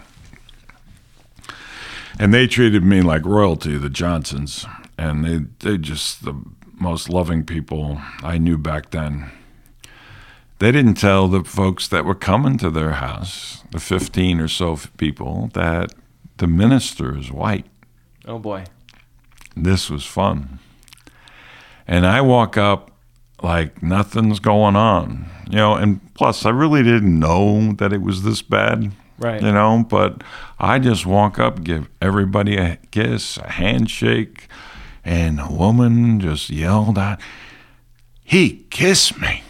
[2.20, 4.66] and they treated me like royalty, the Johnsons,
[4.98, 6.36] and they they just the
[6.80, 9.32] most loving people I knew back then.
[10.60, 14.78] They didn't tell the folks that were coming to their house, the fifteen or so
[14.98, 15.94] people, that
[16.38, 17.66] the minister is white.
[18.26, 18.66] Oh boy.
[19.56, 20.60] This was fun,
[21.88, 22.92] and I walk up
[23.42, 25.76] like nothing's going on, you know.
[25.76, 28.92] And plus, I really didn't know that it was this bad.
[29.18, 29.42] Right.
[29.42, 30.24] You know, but
[30.60, 34.50] I just walk up, give everybody a kiss, a handshake,
[35.06, 37.20] and a woman just yelled out,
[38.24, 39.44] He kissed me.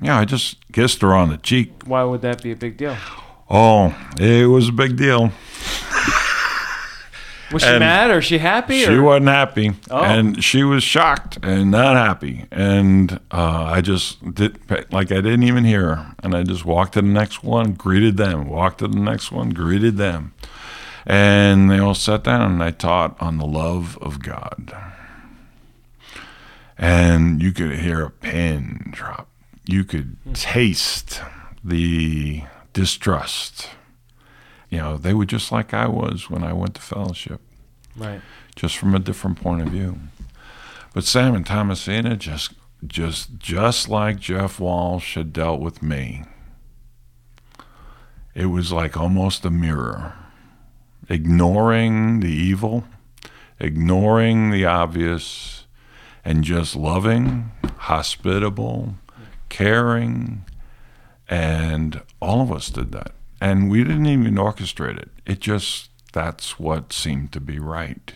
[0.00, 1.72] Yeah, I just kissed her on the cheek.
[1.84, 2.96] Why would that be a big deal?
[3.50, 5.30] Oh, it was a big deal.
[7.52, 8.82] Was she And mad or she happy?
[8.82, 10.02] She wasn't happy, Oh.
[10.02, 12.46] and she was shocked and not happy.
[12.50, 14.58] And uh, I just did
[14.90, 18.16] like I didn't even hear her, and I just walked to the next one, greeted
[18.16, 20.32] them, walked to the next one, greeted them,
[21.04, 24.74] and they all sat down, and I taught on the love of God.
[26.82, 29.28] And you could hear a pin drop.
[29.64, 30.32] You could hmm.
[30.32, 31.20] taste
[31.62, 33.68] the distrust.
[34.68, 37.40] You know, they were just like I was when I went to fellowship
[37.96, 38.20] Right.
[38.56, 39.98] just from a different point of view.
[40.94, 42.54] But Sam and Thomasina just
[42.84, 46.24] just just like Jeff Walsh had dealt with me.
[48.34, 50.14] It was like almost a mirror.
[51.08, 52.84] Ignoring the evil,
[53.60, 55.61] ignoring the obvious,
[56.24, 58.94] and just loving, hospitable,
[59.48, 60.44] caring,
[61.28, 63.12] and all of us did that.
[63.40, 65.10] And we didn't even orchestrate it.
[65.26, 68.14] It just, that's what seemed to be right.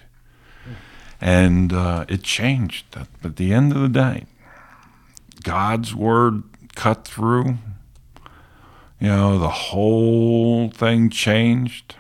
[1.21, 2.85] And uh, it changed.
[2.97, 4.27] At the end of the day,
[5.43, 6.45] God's word
[6.75, 7.59] cut through.
[9.01, 11.97] You know, the whole thing changed.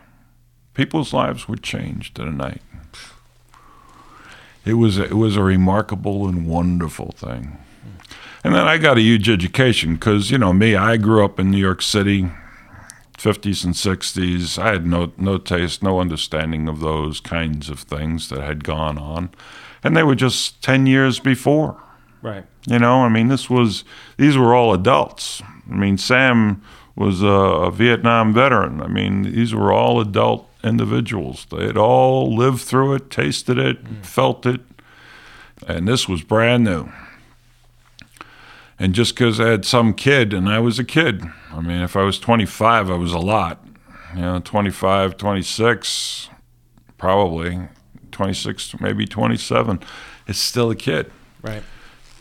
[0.75, 2.63] People's lives were changed in a night.
[4.67, 7.59] It was it was a remarkable and wonderful thing.
[8.43, 11.51] And then I got a huge education because you know me, I grew up in
[11.51, 12.31] New York City,
[13.17, 14.59] 50s and 60s.
[14.59, 18.99] I had no no taste, no understanding of those kinds of things that had gone
[18.99, 19.31] on,
[19.85, 21.81] and they were just 10 years before.
[22.21, 22.45] Right.
[22.67, 23.85] You know, I mean, this was
[24.17, 25.43] these were all adults.
[25.71, 26.61] I mean, Sam
[26.97, 28.83] was a, a Vietnam veteran.
[28.83, 31.47] I mean, these were all adult individuals.
[31.51, 34.61] They had all lived through it, tasted it, felt it,
[35.67, 36.91] and this was brand new.
[38.79, 41.97] And just because I had some kid, and I was a kid, I mean, if
[41.97, 43.65] I was 25, I was a lot.
[44.15, 46.29] You know, 25, 26,
[46.99, 47.69] probably
[48.13, 49.81] 26, maybe 27,
[50.27, 51.11] it's still a kid.
[51.43, 51.63] Right.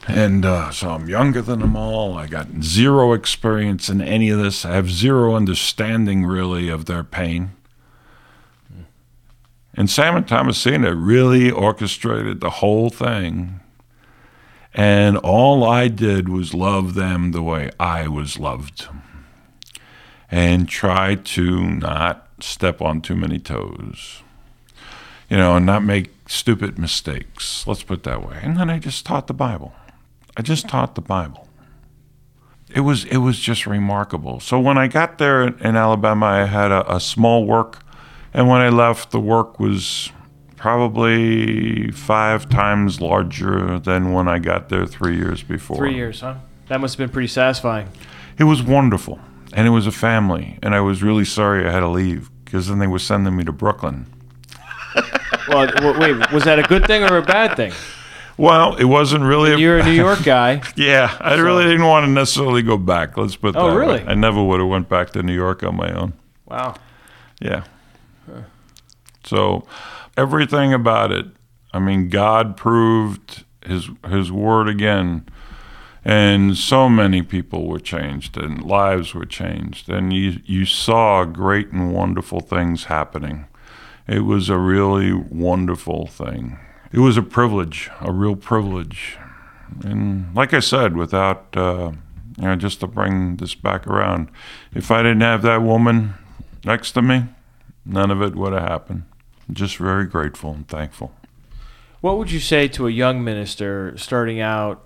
[0.08, 2.18] And uh, so I'm younger than them all.
[2.18, 4.64] I got zero experience in any of this.
[4.64, 7.52] I have zero understanding, really, of their pain.
[9.76, 13.60] And Sam and Thomasina really orchestrated the whole thing.
[14.74, 18.88] And all I did was love them the way I was loved
[20.32, 24.22] and try to not step on too many toes,
[25.30, 27.66] you know, and not make stupid mistakes.
[27.68, 28.40] Let's put it that way.
[28.42, 29.74] And then I just taught the Bible.
[30.36, 31.48] I just taught the Bible.
[32.70, 34.40] It was it was just remarkable.
[34.40, 37.85] So when I got there in, Alabama, I had a, a small work,
[38.36, 40.12] and when I left, the work was
[40.58, 45.78] probably five times larger than when I got there three years before.
[45.78, 46.36] Three years, huh?
[46.68, 47.88] That must have been pretty satisfying.
[48.38, 49.20] It was wonderful,
[49.54, 52.68] and it was a family, and I was really sorry I had to leave because
[52.68, 54.06] then they were sending me to Brooklyn.
[55.48, 55.68] Well,
[56.00, 57.72] wait, was that a good thing or a bad thing?
[58.36, 59.52] Well, it wasn't really.
[59.54, 60.62] a- You're a New York guy.
[60.76, 63.16] Yeah, I really didn't want to necessarily go back.
[63.16, 63.80] Let's put Oh, that way.
[63.80, 64.04] really?
[64.08, 66.14] I never would have went back to New York on my own.
[66.48, 66.74] Wow.
[67.40, 67.64] Yeah.
[69.26, 69.66] So
[70.16, 71.28] everything about it,
[71.74, 75.26] I mean, God proved his his word again.
[76.08, 79.90] And so many people were changed and lives were changed.
[79.90, 83.48] And you, you saw great and wonderful things happening.
[84.08, 86.60] It was a really wonderful thing.
[86.92, 89.18] It was a privilege, a real privilege.
[89.84, 91.94] And like I said, without, uh,
[92.38, 94.30] you know, just to bring this back around,
[94.76, 96.14] if I didn't have that woman
[96.64, 97.26] next to me,
[97.84, 99.04] none of it would have happened.
[99.52, 101.14] Just very grateful and thankful.
[102.02, 104.84] What would you say to a young minister starting out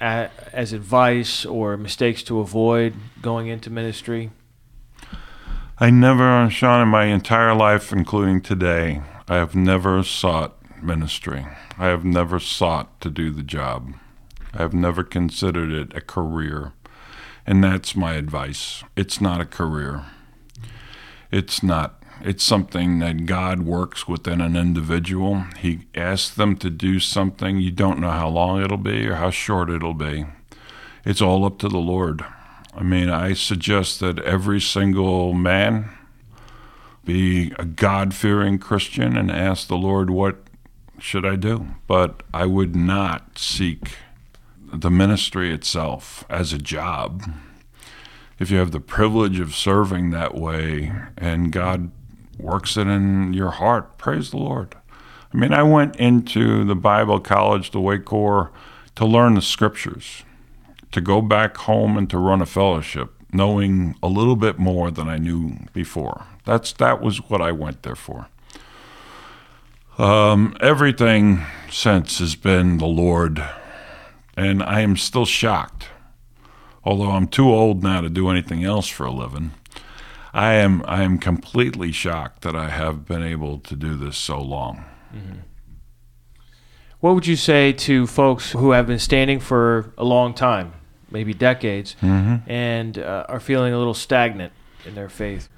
[0.00, 4.30] at, as advice or mistakes to avoid going into ministry?
[5.78, 11.46] I never, Sean, in my entire life, including today, I have never sought ministry.
[11.78, 13.94] I have never sought to do the job.
[14.52, 16.72] I have never considered it a career.
[17.46, 18.82] And that's my advice.
[18.96, 20.04] It's not a career.
[21.30, 21.97] It's not.
[22.22, 25.44] It's something that God works within an individual.
[25.58, 27.58] He asks them to do something.
[27.58, 30.26] You don't know how long it'll be or how short it'll be.
[31.04, 32.24] It's all up to the Lord.
[32.74, 35.90] I mean, I suggest that every single man
[37.04, 40.36] be a God fearing Christian and ask the Lord, what
[40.98, 41.68] should I do?
[41.86, 43.92] But I would not seek
[44.72, 47.22] the ministry itself as a job.
[48.38, 51.90] If you have the privilege of serving that way and God
[52.38, 54.76] works it in your heart, praise the Lord.
[55.32, 58.50] I mean, I went into the Bible college, the Way Corps,
[58.94, 60.24] to learn the scriptures,
[60.92, 65.08] to go back home and to run a fellowship, knowing a little bit more than
[65.08, 66.24] I knew before.
[66.44, 68.28] That's that was what I went there for.
[69.98, 73.44] Um, everything since has been the Lord,
[74.36, 75.88] and I am still shocked.
[76.84, 79.50] Although I'm too old now to do anything else for a living,
[80.38, 84.40] I am I am completely shocked that I have been able to do this so
[84.40, 84.84] long.
[85.12, 85.38] Mm-hmm.
[87.00, 90.74] What would you say to folks who have been standing for a long time,
[91.10, 92.48] maybe decades, mm-hmm.
[92.48, 94.52] and uh, are feeling a little stagnant
[94.86, 95.48] in their faith?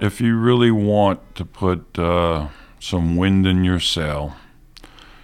[0.00, 2.48] If you really want to put uh,
[2.80, 4.34] some wind in your sail,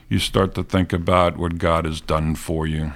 [0.09, 2.93] you start to think about what God has done for you.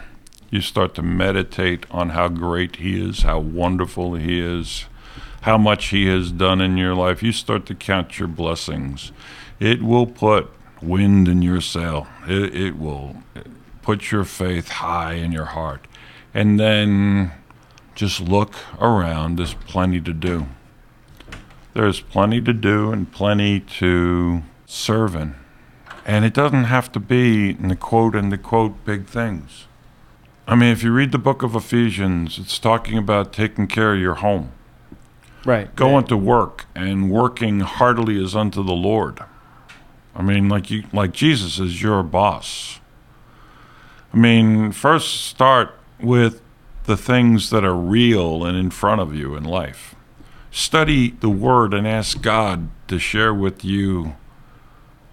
[0.50, 4.86] You start to meditate on how great He is, how wonderful He is,
[5.46, 7.22] how much He has done in your life.
[7.22, 9.12] You start to count your blessings.
[9.60, 10.50] It will put
[10.82, 13.22] wind in your sail, it, it will
[13.80, 15.86] put your faith high in your heart.
[16.34, 17.30] And then
[17.94, 19.36] just look around.
[19.36, 20.48] There's plenty to do.
[21.74, 25.36] There's plenty to do and plenty to serve in.
[26.04, 29.66] And it doesn't have to be in the quote and the quote big things.
[30.48, 34.00] I mean, if you read the book of Ephesians, it's talking about taking care of
[34.00, 34.50] your home.
[35.46, 35.74] Right.
[35.74, 39.20] Going to work and working heartily as unto the Lord.
[40.14, 42.80] I mean, like you, like Jesus is your boss.
[44.12, 46.42] I mean, first start with
[46.84, 49.96] the things that are real and in front of you in life
[50.56, 54.16] study the Word and ask God to share with you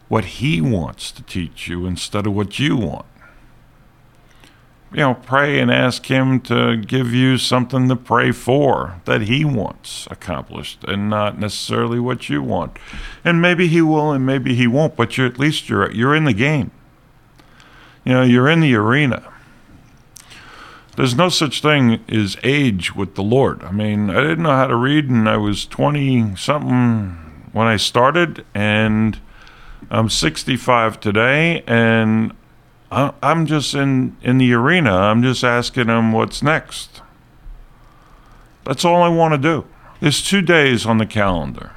[0.08, 3.06] what He wants to teach you instead of what you want.
[4.94, 9.44] You know, pray and ask Him to give you something to pray for that He
[9.44, 12.78] wants accomplished and not necessarily what you want.
[13.26, 16.26] And maybe He will and maybe He won't, but you're, at least you're, you're in
[16.26, 16.72] the game.
[18.06, 19.34] You know, you're in the arena
[20.96, 23.64] there's no such thing as age with the Lord.
[23.64, 27.78] I mean, I didn't know how to read, and I was 20 something when I
[27.78, 29.20] started, and
[29.90, 32.34] I'm 65 today, and
[32.94, 34.96] I'm just in, in the arena.
[34.96, 37.02] I'm just asking him what's next.
[38.66, 39.66] That's all I want to do.
[40.00, 41.72] There's two days on the calendar,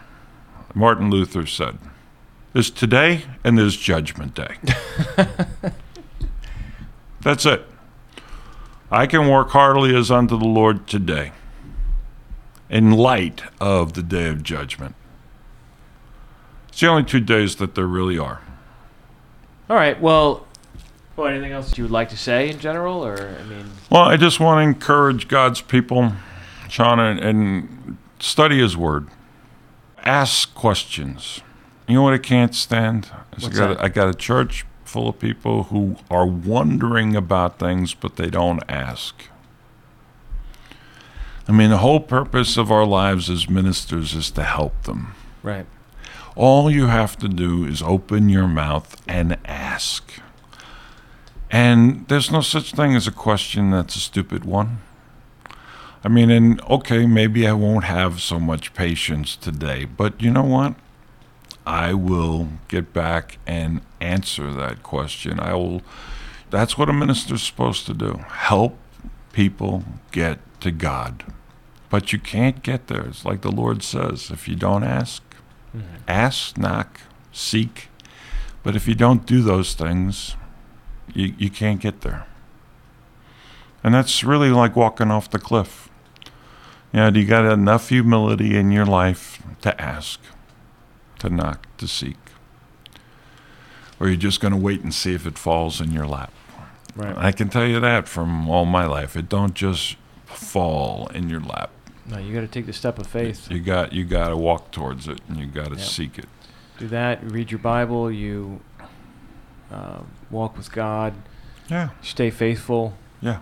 [0.75, 1.79] Martin Luther said.
[2.53, 4.57] There's today and there's Judgment Day.
[7.23, 7.65] That's it.
[8.91, 11.33] I can work heartily as unto the Lord today
[12.69, 14.95] in light of the day of judgment.
[16.69, 18.43] It's the only two days that there really are.
[19.69, 20.01] All right.
[20.01, 20.46] Well,
[21.17, 23.71] well, anything else you would like to say in general, or I mean?
[23.91, 26.13] Well, I just want to encourage God's people,
[26.69, 29.09] Sean, and, study His Word.
[30.05, 31.41] Ask questions.
[31.87, 33.11] You know what I can't stand?
[33.45, 38.17] I got, I got a church full of people who are wondering about things, but
[38.17, 39.15] they don't ask.
[41.49, 45.15] I mean, the whole purpose of our lives as ministers is to help them.
[45.43, 45.67] Right.
[46.35, 50.11] All you have to do is open your mouth and ask.
[51.51, 54.79] And there's no such thing as a question that's a stupid one.
[56.03, 60.45] I mean, and okay, maybe I won't have so much patience today, but you know
[60.45, 60.75] what?
[61.67, 65.41] I will get back and answer that question.
[65.41, 65.83] I will.
[66.51, 68.79] That's what a minister's supposed to do help
[69.33, 69.83] people
[70.13, 71.25] get to God.
[71.91, 73.03] But you can't get there.
[73.03, 75.23] It's like the Lord says if you don't ask,
[75.77, 75.97] mm-hmm.
[76.07, 77.01] ask, knock,
[77.33, 77.89] seek.
[78.63, 80.37] But if you don't do those things,
[81.15, 82.27] you, you can't get there.
[83.83, 85.89] And that's really like walking off the cliff.
[86.93, 90.21] You know, you got enough humility in your life to ask,
[91.19, 92.17] to knock, to seek?
[93.99, 96.33] Or you're just going to wait and see if it falls in your lap?
[96.95, 97.17] Right.
[97.17, 99.17] I can tell you that from all my life.
[99.17, 101.71] It don't just fall in your lap.
[102.07, 103.51] No, you got to take the step of faith.
[103.51, 105.87] You got you got to walk towards it, and you got to yep.
[105.87, 106.27] seek it.
[106.79, 107.23] Do that.
[107.25, 108.11] Read your Bible.
[108.11, 108.61] You
[109.71, 110.01] uh,
[110.31, 111.15] walk with God.
[111.69, 111.91] Yeah.
[112.03, 112.95] Stay faithful.
[113.21, 113.41] Yeah.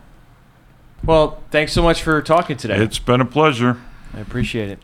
[1.05, 2.77] Well, thanks so much for talking today.
[2.77, 3.79] It's been a pleasure.
[4.15, 4.79] I appreciate it.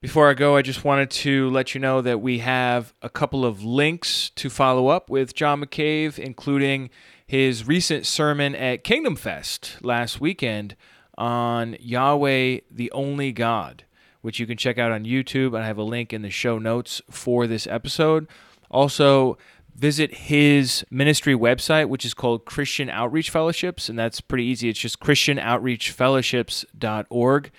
[0.00, 3.44] Before I go, I just wanted to let you know that we have a couple
[3.44, 6.88] of links to follow up with John McCave, including
[7.26, 10.76] his recent sermon at Kingdom Fest last weekend
[11.18, 13.84] on Yahweh, the only God,
[14.22, 15.58] which you can check out on YouTube.
[15.58, 18.28] I have a link in the show notes for this episode.
[18.70, 19.36] Also,
[19.78, 24.68] visit his ministry website, which is called Christian Outreach Fellowships, and that's pretty easy.
[24.68, 27.50] It's just ChristianOutreachFellowships.org.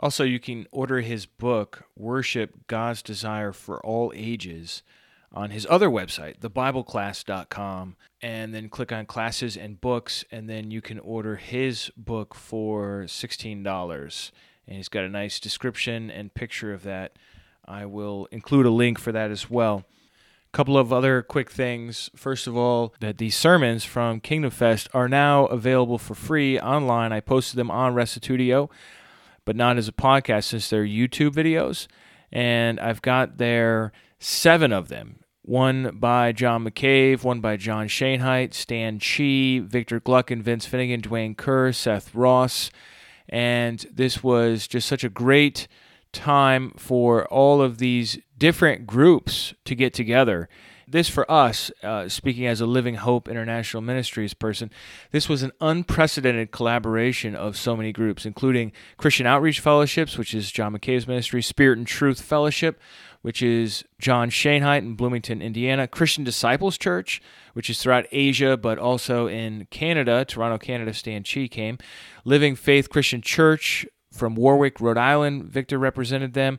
[0.00, 4.82] Also, you can order his book, Worship God's Desire for All Ages,
[5.32, 10.82] on his other website, thebibleclass.com, and then click on classes and books, and then you
[10.82, 14.32] can order his book for $16.
[14.66, 17.16] And he's got a nice description and picture of that.
[17.64, 19.84] I will include a link for that as well.
[20.58, 22.10] Couple of other quick things.
[22.16, 27.12] First of all, that these sermons from Kingdom Fest are now available for free online.
[27.12, 28.68] I posted them on Restitutio,
[29.44, 31.86] but not as a podcast since they're YouTube videos.
[32.32, 38.52] And I've got there seven of them one by John McCave, one by John Schoenheit,
[38.52, 42.72] Stan Chi, Victor Gluck, and Vince Finnegan, Dwayne Kerr, Seth Ross.
[43.28, 45.68] And this was just such a great
[46.18, 50.48] time for all of these different groups to get together.
[50.90, 54.70] This, for us, uh, speaking as a Living Hope International Ministries person,
[55.12, 60.50] this was an unprecedented collaboration of so many groups, including Christian Outreach Fellowships, which is
[60.50, 62.80] John McCabe's ministry, Spirit and Truth Fellowship,
[63.22, 68.78] which is John Schoenheit in Bloomington, Indiana, Christian Disciples Church, which is throughout Asia, but
[68.78, 71.78] also in Canada, Toronto, Canada, Stan Chi came,
[72.24, 73.86] Living Faith Christian Church
[74.18, 76.58] from Warwick, Rhode Island, Victor represented them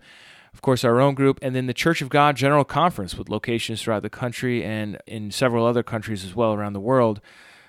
[0.54, 3.82] of course, our own group, and then the Church of God General Conference with locations
[3.82, 7.22] throughout the country and in several other countries as well around the world,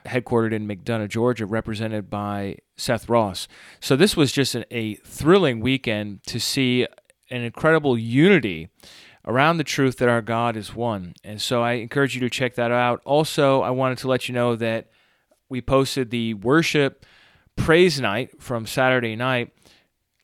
[0.07, 3.49] headquartered in McDonough, Georgia, represented by Seth Ross.
[3.80, 6.86] So this was just an, a thrilling weekend to see
[7.30, 8.70] an incredible unity
[9.26, 11.14] around the truth that our God is one.
[11.22, 13.03] And so I encourage you to check that out.
[13.05, 14.88] Also, I wanted to let you know that
[15.51, 17.05] we posted the worship
[17.57, 19.53] praise night from Saturday night,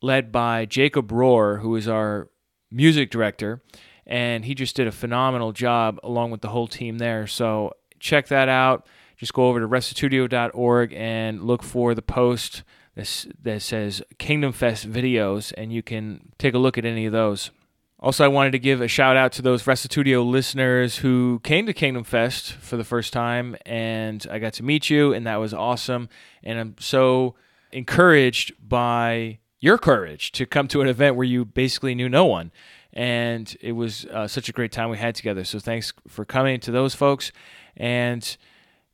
[0.06, 2.28] led by Jacob Rohr, who is our
[2.70, 3.60] music director,
[4.06, 7.26] and he just did a phenomenal job along with the whole team there.
[7.26, 8.86] So check that out.
[9.16, 12.62] Just go over to restitutio.org and look for the post
[12.94, 17.50] that says Kingdom Fest videos, and you can take a look at any of those.
[17.98, 21.72] Also, I wanted to give a shout out to those Restitutio listeners who came to
[21.72, 25.54] Kingdom Fest for the first time, and I got to meet you, and that was
[25.54, 26.08] awesome.
[26.42, 27.34] And I'm so
[27.72, 32.52] encouraged by your courage to come to an event where you basically knew no one.
[32.92, 35.42] And it was uh, such a great time we had together.
[35.42, 37.32] So thanks for coming to those folks.
[37.76, 38.24] And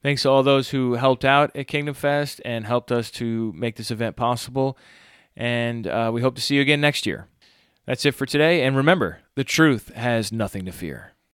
[0.03, 3.77] thanks to all those who helped out at Kingdom Fest and helped us to make
[3.77, 4.79] this event possible.
[5.37, 7.29] And uh, we hope to see you again next year.
[7.85, 8.65] That's it for today.
[8.65, 11.12] And remember, the truth has nothing to fear.